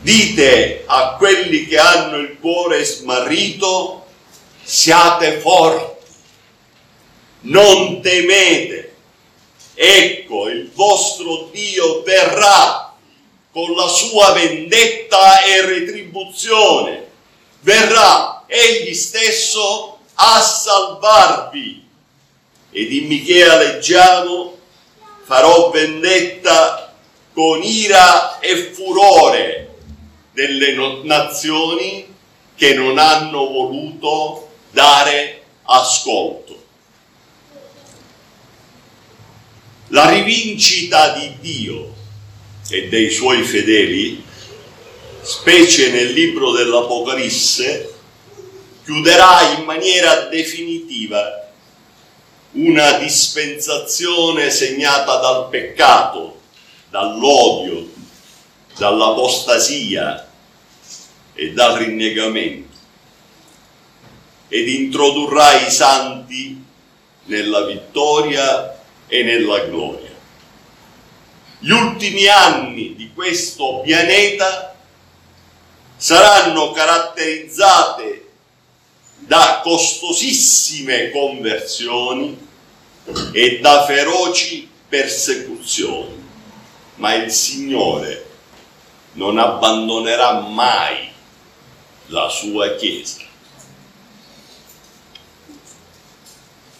Dite 0.00 0.84
a 0.86 1.14
quelli 1.16 1.66
che 1.66 1.78
hanno 1.78 2.16
il 2.16 2.38
cuore 2.40 2.82
smarrito, 2.84 4.06
siate 4.62 5.38
forti, 5.38 6.06
non 7.42 8.00
temete. 8.00 8.94
Ecco, 9.74 10.48
il 10.48 10.70
vostro 10.72 11.48
Dio 11.52 12.02
verrà 12.02 12.94
con 13.52 13.74
la 13.74 13.86
sua 13.86 14.32
vendetta 14.32 15.42
e 15.44 15.66
retribuzione. 15.66 17.10
Verrà 17.60 18.44
egli 18.46 18.94
stesso 18.94 19.91
a 20.14 20.40
salvarvi. 20.40 21.84
Ed 22.70 22.92
in 22.92 23.06
Michea 23.06 23.56
leggiamo, 23.56 24.58
farò 25.24 25.70
vendetta 25.70 26.94
con 27.32 27.62
ira 27.62 28.38
e 28.40 28.72
furore 28.72 29.76
delle 30.32 30.72
no- 30.72 31.02
nazioni 31.04 32.06
che 32.54 32.74
non 32.74 32.98
hanno 32.98 33.46
voluto 33.46 34.48
dare 34.70 35.42
ascolto. 35.64 36.60
La 39.88 40.08
rivincita 40.10 41.12
di 41.12 41.36
Dio 41.40 41.94
e 42.70 42.88
dei 42.88 43.10
suoi 43.10 43.42
fedeli, 43.42 44.24
specie 45.20 45.90
nel 45.90 46.12
libro 46.12 46.52
dell'Apocalisse, 46.52 47.91
chiuderà 48.84 49.56
in 49.56 49.64
maniera 49.64 50.26
definitiva 50.26 51.48
una 52.52 52.98
dispensazione 52.98 54.50
segnata 54.50 55.16
dal 55.16 55.48
peccato, 55.48 56.40
dall'odio, 56.90 57.90
dall'apostasia 58.76 60.28
e 61.34 61.52
dal 61.52 61.78
rinnegamento 61.78 62.70
ed 64.48 64.68
introdurrà 64.68 65.66
i 65.66 65.70
santi 65.70 66.62
nella 67.24 67.64
vittoria 67.64 68.78
e 69.06 69.22
nella 69.22 69.64
gloria. 69.64 70.10
Gli 71.58 71.70
ultimi 71.70 72.26
anni 72.26 72.94
di 72.94 73.12
questo 73.14 73.80
pianeta 73.82 74.74
saranno 75.96 76.72
caratterizzate 76.72 78.21
da 79.26 79.60
costosissime 79.62 81.10
conversioni 81.10 82.38
e 83.32 83.58
da 83.60 83.84
feroci 83.84 84.68
persecuzioni, 84.88 86.22
ma 86.96 87.14
il 87.14 87.30
Signore 87.30 88.26
non 89.12 89.38
abbandonerà 89.38 90.40
mai 90.40 91.10
la 92.06 92.28
sua 92.28 92.74
Chiesa. 92.76 93.20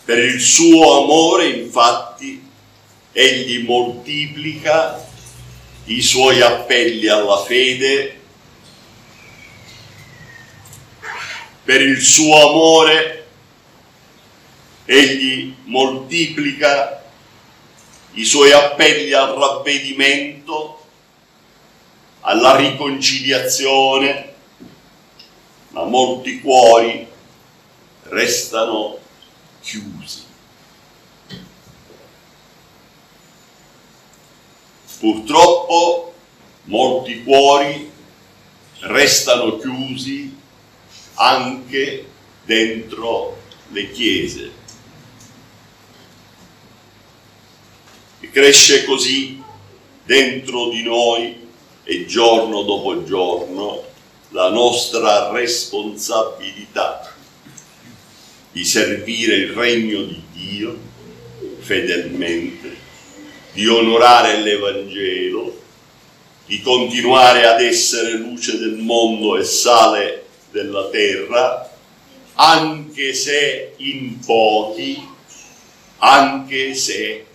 Per 0.04 0.18
il 0.18 0.40
suo 0.40 1.04
amore, 1.04 1.46
infatti, 1.48 2.42
egli 3.12 3.62
moltiplica 3.64 5.08
i 5.84 6.02
suoi 6.02 6.40
appelli 6.40 7.08
alla 7.08 7.42
fede 7.44 8.21
per 11.64 11.80
il 11.80 12.00
suo 12.00 12.48
amore 12.48 13.26
egli 14.84 15.54
moltiplica 15.64 17.02
i 18.14 18.24
suoi 18.24 18.52
appelli 18.52 19.12
al 19.12 19.34
ravvedimento, 19.34 20.84
alla 22.20 22.56
riconciliazione, 22.56 24.34
ma 25.70 25.84
molti 25.84 26.40
cuori 26.40 27.06
restano 28.04 28.98
chiusi. 29.62 30.24
Purtroppo 34.98 36.12
molti 36.64 37.22
cuori 37.24 37.90
restano 38.80 39.56
chiusi 39.56 40.40
anche 41.14 42.06
dentro 42.44 43.40
le 43.70 43.90
chiese. 43.90 44.50
E 48.20 48.30
cresce 48.30 48.84
così 48.84 49.42
dentro 50.04 50.68
di 50.68 50.82
noi 50.82 51.48
e 51.84 52.06
giorno 52.06 52.62
dopo 52.62 53.04
giorno 53.04 53.82
la 54.30 54.48
nostra 54.50 55.30
responsabilità 55.30 57.14
di 58.52 58.64
servire 58.64 59.34
il 59.36 59.52
regno 59.52 60.02
di 60.02 60.22
Dio 60.32 60.78
fedelmente, 61.60 62.76
di 63.52 63.66
onorare 63.66 64.40
l'Evangelo, 64.40 65.60
di 66.46 66.60
continuare 66.60 67.46
ad 67.46 67.60
essere 67.60 68.12
luce 68.12 68.58
del 68.58 68.74
mondo 68.74 69.36
e 69.36 69.44
sale 69.44 70.21
della 70.52 70.88
terra, 70.90 71.70
anche 72.34 73.14
se 73.14 73.74
in 73.78 74.20
pochi, 74.20 75.04
anche 75.98 76.74
se 76.74 77.26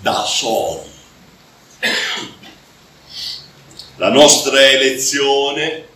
da 0.00 0.24
soli. 0.24 0.86
La 3.96 4.10
nostra 4.10 4.60
elezione, 4.70 5.86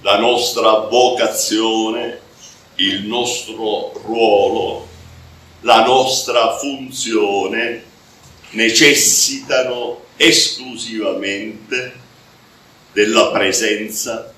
la 0.00 0.18
nostra 0.18 0.78
vocazione, 0.78 2.20
il 2.76 3.04
nostro 3.04 3.92
ruolo, 4.04 4.88
la 5.60 5.84
nostra 5.84 6.56
funzione 6.56 7.84
necessitano 8.50 10.06
esclusivamente 10.16 12.00
della 12.92 13.30
presenza, 13.30 14.33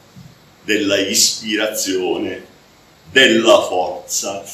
della 0.67 0.99
ispirazione, 0.99 2.45
della 3.12 3.62
forza 3.62 4.45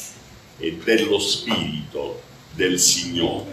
e 0.59 0.73
dello 0.73 1.17
Spirito 1.17 2.21
del 2.51 2.79
Signore. 2.79 3.51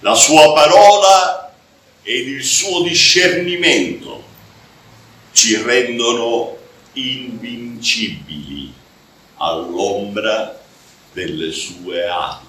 La 0.00 0.16
sua 0.16 0.52
parola 0.52 1.54
ed 2.02 2.26
il 2.26 2.42
suo 2.42 2.82
discernimento 2.82 4.24
ci 5.30 5.54
rendono 5.62 6.58
invincibili 6.94 8.72
all'ombra 9.36 10.60
delle 11.12 11.52
sue 11.52 12.06
ali. 12.06 12.46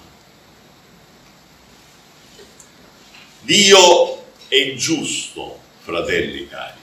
Dio 3.42 4.24
è 4.48 4.74
giusto, 4.74 5.60
fratelli 5.82 6.48
cari, 6.48 6.78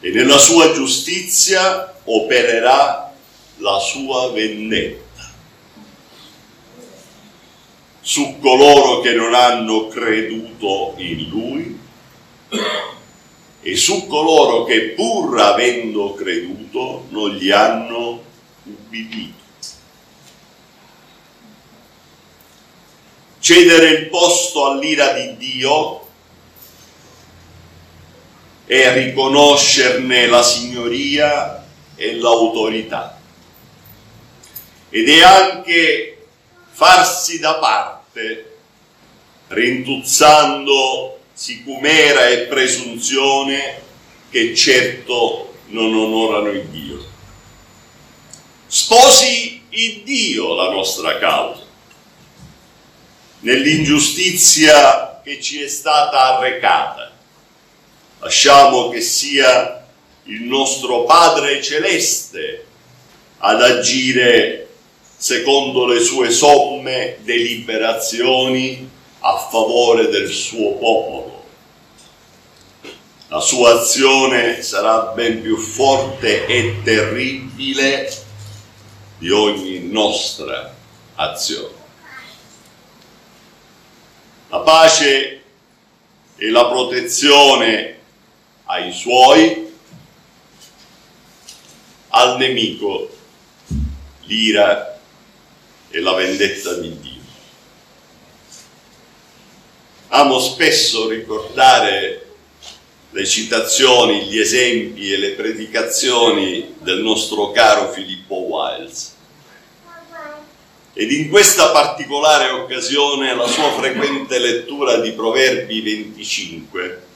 e 0.00 0.10
nella 0.10 0.38
sua 0.38 0.72
giustizia 0.72 1.94
opererà 2.04 3.12
la 3.58 3.78
sua 3.78 4.30
vendetta 4.32 5.08
su 8.00 8.38
coloro 8.40 9.00
che 9.00 9.12
non 9.12 9.34
hanno 9.34 9.88
creduto 9.88 10.94
in 10.96 11.28
Lui 11.28 11.78
e 13.62 13.76
su 13.76 14.06
coloro 14.06 14.64
che 14.64 14.94
pur 14.96 15.38
avendo 15.38 16.14
creduto 16.14 17.04
non 17.10 17.30
gli 17.34 17.50
hanno 17.50 18.22
ubbidito. 18.64 19.38
Cedere 23.38 23.88
il 23.90 24.08
posto 24.08 24.66
all'ira 24.66 25.12
di 25.12 25.36
Dio 25.36 26.08
e 28.72 28.92
riconoscerne 28.92 30.28
la 30.28 30.44
signoria 30.44 31.66
e 31.96 32.14
l'autorità. 32.14 33.18
Ed 34.90 35.08
è 35.08 35.22
anche 35.22 36.26
farsi 36.70 37.40
da 37.40 37.54
parte, 37.54 38.58
rintuzzando 39.48 41.18
sicumera 41.32 42.28
e 42.28 42.42
presunzione 42.42 43.82
che 44.30 44.54
certo 44.54 45.54
non 45.70 45.92
onorano 45.92 46.50
il 46.50 46.68
Dio. 46.68 47.04
Sposi 48.68 49.64
il 49.70 50.02
Dio 50.04 50.54
la 50.54 50.70
nostra 50.70 51.18
causa, 51.18 51.64
nell'ingiustizia 53.40 55.20
che 55.24 55.40
ci 55.40 55.60
è 55.60 55.66
stata 55.66 56.36
arrecata. 56.36 57.18
Lasciamo 58.22 58.90
che 58.90 59.00
sia 59.00 59.82
il 60.24 60.42
nostro 60.42 61.04
Padre 61.04 61.62
Celeste 61.62 62.66
ad 63.38 63.62
agire 63.62 64.68
secondo 65.16 65.86
le 65.86 66.00
sue 66.00 66.30
somme 66.30 67.16
deliberazioni 67.20 68.86
a 69.20 69.48
favore 69.50 70.08
del 70.08 70.28
suo 70.28 70.72
popolo. 70.72 71.44
La 73.28 73.40
sua 73.40 73.80
azione 73.80 74.60
sarà 74.60 75.12
ben 75.14 75.40
più 75.40 75.56
forte 75.56 76.44
e 76.44 76.82
terribile 76.84 78.12
di 79.16 79.30
ogni 79.30 79.78
nostra 79.88 80.74
azione. 81.14 81.74
La 84.50 84.58
pace 84.60 85.42
e 86.36 86.50
la 86.50 86.66
protezione 86.66 87.99
ai 88.70 88.92
suoi, 88.92 89.68
al 92.10 92.36
nemico 92.38 93.10
l'ira 94.26 95.00
e 95.90 96.00
la 96.00 96.12
vendetta 96.14 96.74
di 96.74 97.00
Dio. 97.00 97.20
Amo 100.08 100.38
spesso 100.38 101.08
ricordare 101.08 102.26
le 103.10 103.26
citazioni, 103.26 104.26
gli 104.26 104.38
esempi 104.38 105.12
e 105.12 105.16
le 105.16 105.30
predicazioni 105.30 106.76
del 106.78 107.00
nostro 107.00 107.50
caro 107.50 107.90
Filippo 107.90 108.36
Wiles. 108.36 109.16
Ed 110.92 111.10
in 111.10 111.28
questa 111.28 111.70
particolare 111.70 112.50
occasione 112.50 113.34
la 113.34 113.48
sua 113.48 113.72
frequente 113.72 114.38
lettura 114.38 114.98
di 114.98 115.10
Proverbi 115.10 115.80
25, 115.80 117.08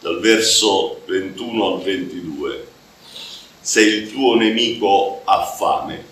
dal 0.00 0.20
verso 0.20 1.02
21 1.06 1.74
al 1.74 1.82
22. 1.82 2.68
Se 3.60 3.80
il 3.80 4.12
tuo 4.12 4.36
nemico 4.36 5.22
ha 5.24 5.44
fame, 5.44 6.04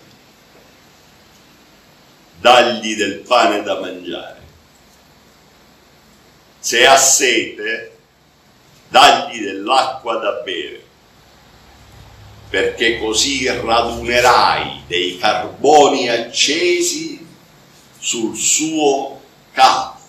dagli 2.39 2.95
del 2.95 3.19
pane 3.19 3.63
da 3.63 3.79
mangiare. 3.79 4.43
Se 6.59 6.85
ha 6.85 6.97
sete, 6.97 7.97
dagli 8.89 9.41
dell'acqua 9.41 10.17
da 10.17 10.31
bere, 10.43 10.83
perché 12.49 12.99
così 12.99 13.47
radunerai 13.47 14.83
dei 14.87 15.17
carboni 15.17 16.09
accesi 16.09 17.25
sul 17.97 18.35
suo 18.35 19.21
capo 19.51 19.99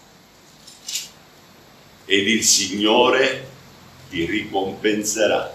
ed 2.04 2.28
il 2.28 2.44
Signore 2.44 3.54
ti 4.08 4.24
ricompenserà. 4.24 5.54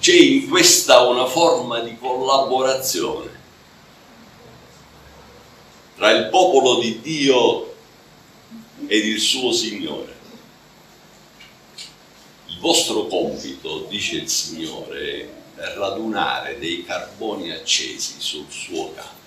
C'è 0.00 0.14
in 0.14 0.48
questa 0.48 1.00
una 1.00 1.26
forma 1.26 1.80
di 1.80 1.96
collaborazione 1.98 3.36
tra 5.96 6.10
il 6.12 6.28
popolo 6.28 6.78
di 6.78 7.00
Dio 7.00 7.74
ed 8.86 9.04
il 9.04 9.18
suo 9.18 9.52
Signore. 9.52 10.16
Il 12.46 12.58
vostro 12.60 13.06
compito, 13.06 13.86
dice 13.88 14.16
il 14.16 14.28
Signore, 14.28 15.28
è 15.56 15.74
radunare 15.74 16.58
dei 16.58 16.84
carboni 16.84 17.50
accesi 17.50 18.14
sul 18.18 18.46
suo 18.48 18.92
capo. 18.94 19.17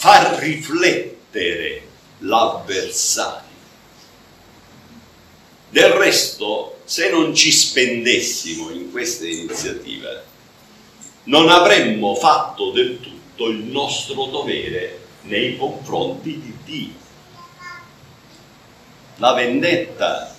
Far 0.00 0.38
riflettere 0.38 1.86
l'avversario. 2.20 3.50
Del 5.68 5.90
resto, 5.90 6.80
se 6.84 7.10
non 7.10 7.34
ci 7.34 7.52
spendessimo 7.52 8.70
in 8.70 8.90
questa 8.90 9.26
iniziativa, 9.26 10.08
non 11.24 11.50
avremmo 11.50 12.14
fatto 12.14 12.70
del 12.70 12.98
tutto 12.98 13.50
il 13.50 13.58
nostro 13.64 14.24
dovere 14.24 15.00
nei 15.24 15.58
confronti 15.58 16.40
di 16.40 16.56
Dio. 16.64 16.94
La 19.16 19.34
vendetta 19.34 20.34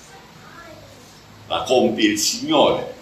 la 1.45 1.61
compie 1.67 2.09
il 2.09 2.17
Signore, 2.17 2.95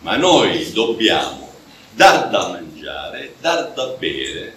ma 0.00 0.16
noi 0.16 0.70
dobbiamo 0.72 1.52
dar 1.92 2.28
da 2.28 2.48
mangiare, 2.48 3.36
dar 3.40 3.72
da 3.72 3.86
bere, 3.98 4.55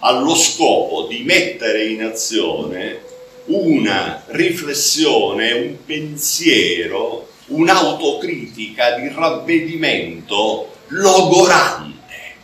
allo 0.00 0.34
scopo 0.34 1.06
di 1.08 1.22
mettere 1.24 1.86
in 1.86 2.04
azione 2.04 3.02
una 3.46 4.22
riflessione, 4.26 5.52
un 5.52 5.84
pensiero, 5.84 7.28
un'autocritica 7.46 8.98
di 8.98 9.08
ravvedimento 9.08 10.74
logorante, 10.88 12.36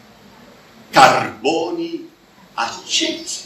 carboni 0.90 2.09
accesi. 2.55 3.42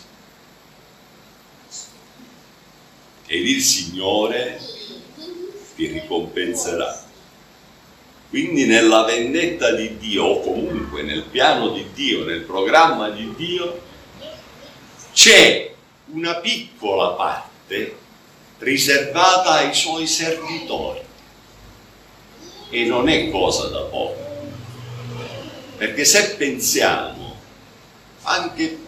Ed 3.27 3.47
il 3.47 3.61
Signore 3.61 4.61
ti 5.77 5.87
ricompenserà. 5.87 7.05
Quindi 8.31 8.67
nella 8.67 9.05
vendetta 9.05 9.73
di 9.73 9.97
Dio, 9.99 10.25
o 10.25 10.41
comunque 10.41 11.03
nel 11.03 11.25
piano 11.25 11.71
di 11.71 11.85
Dio, 11.95 12.25
nel 12.25 12.43
programma 12.43 13.11
di 13.11 13.35
Dio, 13.37 13.87
c'è 15.19 15.75
una 16.13 16.37
piccola 16.37 17.09
parte 17.09 17.97
riservata 18.59 19.55
ai 19.55 19.75
suoi 19.75 20.07
servitori. 20.07 21.01
E 22.71 22.85
non 22.85 23.09
è 23.09 23.29
cosa 23.29 23.67
da 23.67 23.81
poco. 23.81 24.47
Perché 25.77 26.05
se 26.05 26.37
pensiamo, 26.37 27.35
anche 28.23 28.79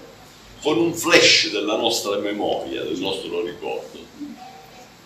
con 0.63 0.79
un 0.79 0.95
flash 0.95 1.51
della 1.51 1.75
nostra 1.75 2.19
memoria, 2.19 2.85
del 2.85 2.99
nostro 2.99 3.45
ricordo, 3.45 3.99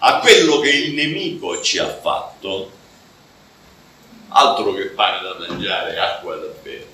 a 0.00 0.18
quello 0.18 0.60
che 0.60 0.68
il 0.68 0.92
nemico 0.92 1.62
ci 1.62 1.78
ha 1.78 1.88
fatto, 1.88 2.70
altro 4.28 4.74
che 4.74 4.88
pane 4.88 5.22
da 5.22 5.48
mangiare, 5.48 5.98
acqua 5.98 6.36
da 6.36 6.48
bere. 6.62 6.93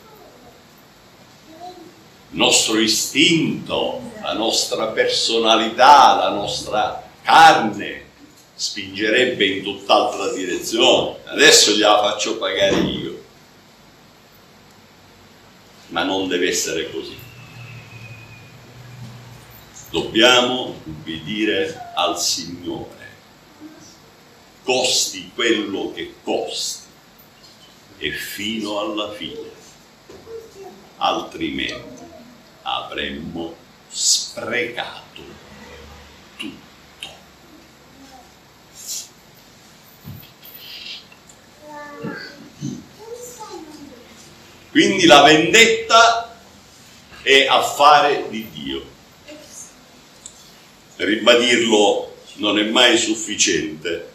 Il 2.32 2.36
nostro 2.36 2.78
istinto, 2.78 4.12
la 4.22 4.34
nostra 4.34 4.88
personalità, 4.88 6.14
la 6.14 6.30
nostra 6.30 7.10
carne 7.22 8.04
spingerebbe 8.54 9.46
in 9.46 9.62
tutt'altra 9.64 10.32
direzione. 10.32 11.16
Adesso 11.24 11.72
gliela 11.72 11.98
faccio 11.98 12.38
pagare 12.38 12.76
io. 12.76 13.24
Ma 15.88 16.04
non 16.04 16.28
deve 16.28 16.48
essere 16.48 16.88
così. 16.92 17.18
Dobbiamo 19.90 20.76
ubbidire 20.84 21.92
al 21.96 22.16
Signore, 22.16 23.08
costi 24.62 25.32
quello 25.34 25.90
che 25.92 26.14
costi, 26.22 26.86
e 27.98 28.12
fino 28.12 28.78
alla 28.78 29.10
fine, 29.10 29.50
altrimenti 30.98 31.89
avremmo 32.70 33.56
sprecato 33.88 35.22
tutto. 36.36 37.08
Quindi 44.70 45.06
la 45.06 45.22
vendetta 45.22 46.36
è 47.22 47.46
affare 47.46 48.28
di 48.28 48.48
Dio. 48.50 48.88
Ribadirlo 50.96 52.14
non 52.34 52.58
è 52.58 52.62
mai 52.64 52.96
sufficiente, 52.96 54.12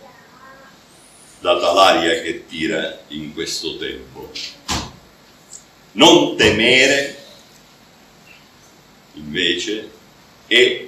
data 1.39 1.73
l'aria 1.73 2.21
che 2.21 2.45
tira 2.45 3.01
in 3.09 3.33
questo 3.33 3.77
tempo. 3.77 4.31
Non 5.93 6.37
temere, 6.37 7.24
invece, 9.15 9.91
è 10.47 10.87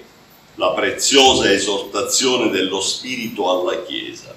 la 0.56 0.70
preziosa 0.72 1.52
esortazione 1.52 2.50
dello 2.50 2.82
Spirito 2.82 3.50
alla 3.50 3.84
Chiesa. 3.84 4.36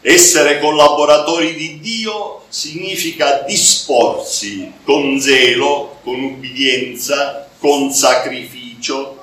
Essere 0.00 0.60
collaboratori 0.60 1.54
di 1.54 1.80
Dio 1.80 2.44
significa 2.48 3.42
disporsi 3.46 4.72
con 4.84 5.20
zelo, 5.20 5.98
con 6.02 6.22
ubbidienza, 6.22 7.48
con 7.58 7.92
sacrificio 7.92 9.18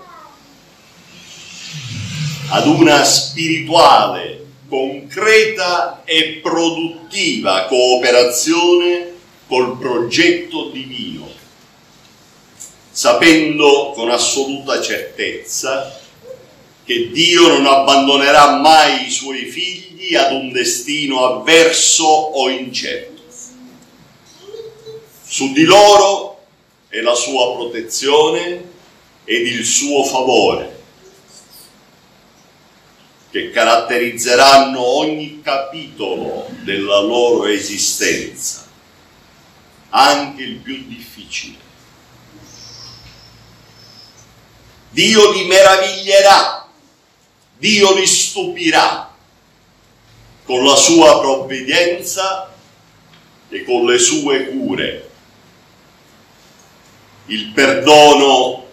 ad 2.49 2.67
una 2.67 3.03
spirituale, 3.03 4.45
concreta 4.67 6.03
e 6.03 6.39
produttiva 6.41 7.65
cooperazione 7.65 9.13
col 9.47 9.77
progetto 9.77 10.69
divino, 10.69 11.24
sapendo 12.95 13.91
con 13.93 14.09
assoluta 14.09 14.81
certezza 14.81 15.99
che 16.85 17.09
Dio 17.11 17.49
non 17.49 17.65
abbandonerà 17.65 18.55
mai 18.59 19.07
i 19.07 19.11
suoi 19.11 19.47
figli 19.47 20.15
ad 20.15 20.31
un 20.31 20.53
destino 20.53 21.25
avverso 21.25 22.05
o 22.05 22.47
incerto. 22.47 23.21
Su 25.27 25.51
di 25.51 25.65
loro 25.65 26.45
è 26.87 27.01
la 27.01 27.15
sua 27.15 27.53
protezione 27.55 28.63
ed 29.25 29.45
il 29.45 29.65
suo 29.65 30.05
favore 30.05 30.83
che 33.29 33.49
caratterizzeranno 33.49 34.79
ogni 34.79 35.41
capitolo 35.41 36.47
della 36.63 37.01
loro 37.01 37.47
esistenza, 37.47 38.65
anche 39.89 40.43
il 40.43 40.55
più 40.59 40.85
difficile. 40.87 41.64
Dio 44.95 45.31
li 45.33 45.43
meraviglierà, 45.43 46.69
Dio 47.57 47.93
li 47.95 48.07
stupirà 48.07 49.13
con 50.45 50.63
la 50.63 50.75
sua 50.75 51.19
provvidenza 51.19 52.55
e 53.49 53.65
con 53.65 53.85
le 53.85 53.99
sue 53.99 54.47
cure. 54.51 55.09
Il 57.25 57.47
perdono 57.47 58.67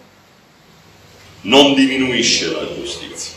non 1.41 1.75
diminuisce 1.75 2.53
la 2.53 2.73
giustizia, 2.73 3.35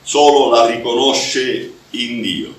solo 0.00 0.54
la 0.54 0.66
riconosce 0.66 1.72
in 1.90 2.22
Dio. 2.22 2.54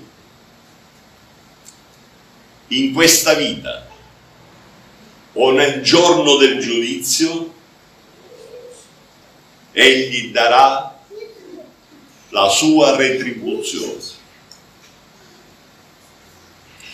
In 2.68 2.92
questa 2.92 3.32
vita 3.32 3.88
o 5.32 5.52
nel 5.52 5.80
giorno 5.80 6.36
del 6.36 6.60
giudizio, 6.60 7.54
Egli 9.78 10.30
darà 10.30 10.98
la 12.30 12.48
sua 12.48 12.96
retribuzione. 12.96 14.02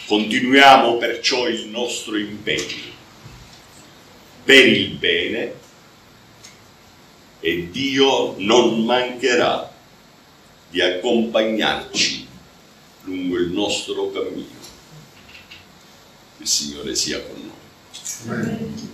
Continuiamo 0.09 0.97
perciò 0.97 1.47
il 1.47 1.69
nostro 1.69 2.17
impegno 2.17 2.91
per 4.43 4.67
il 4.67 4.97
bene 4.97 5.55
e 7.39 7.71
Dio 7.71 8.35
non 8.39 8.85
mancherà 8.85 9.73
di 10.69 10.81
accompagnarci 10.81 12.27
lungo 13.03 13.37
il 13.37 13.51
nostro 13.53 14.11
cammino. 14.11 14.61
Il 16.39 16.49
Signore 16.49 16.97
sia 16.97 17.23
con 17.23 17.41
noi. 17.41 18.39
Ogni 18.39 18.92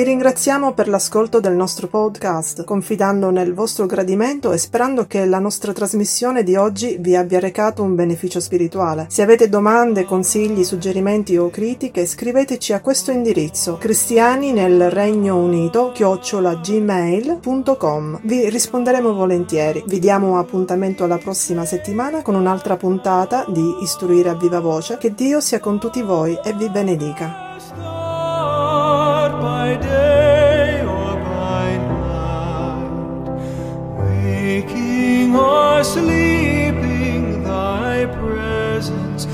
Vi 0.00 0.06
ringraziamo 0.06 0.72
per 0.72 0.88
l'ascolto 0.88 1.40
del 1.40 1.52
nostro 1.52 1.86
podcast, 1.86 2.64
confidando 2.64 3.28
nel 3.28 3.52
vostro 3.52 3.84
gradimento 3.84 4.50
e 4.50 4.56
sperando 4.56 5.06
che 5.06 5.26
la 5.26 5.38
nostra 5.38 5.74
trasmissione 5.74 6.42
di 6.42 6.56
oggi 6.56 6.96
vi 6.98 7.14
abbia 7.14 7.38
recato 7.38 7.82
un 7.82 7.94
beneficio 7.94 8.40
spirituale. 8.40 9.04
Se 9.10 9.20
avete 9.20 9.50
domande, 9.50 10.06
consigli, 10.06 10.64
suggerimenti 10.64 11.36
o 11.36 11.50
critiche, 11.50 12.06
scriveteci 12.06 12.72
a 12.72 12.80
questo 12.80 13.10
indirizzo 13.10 13.76
cristiani 13.76 14.52
nel 14.52 14.90
Regno 14.90 15.36
Unito 15.36 15.92
chiocciolagmail.com. 15.92 18.20
Vi 18.22 18.48
risponderemo 18.48 19.12
volentieri. 19.12 19.84
Vi 19.86 19.98
diamo 19.98 20.38
appuntamento 20.38 21.04
alla 21.04 21.18
prossima 21.18 21.66
settimana 21.66 22.22
con 22.22 22.36
un'altra 22.36 22.78
puntata 22.78 23.44
di 23.48 23.76
Istruire 23.82 24.30
a 24.30 24.34
viva 24.34 24.60
voce. 24.60 24.96
Che 24.96 25.12
Dio 25.12 25.42
sia 25.42 25.60
con 25.60 25.78
tutti 25.78 26.00
voi 26.00 26.40
e 26.42 26.54
vi 26.54 26.70
benedica. 26.70 27.49
Sleeping, 35.82 37.42
thy 37.42 38.06
presence 38.06 39.26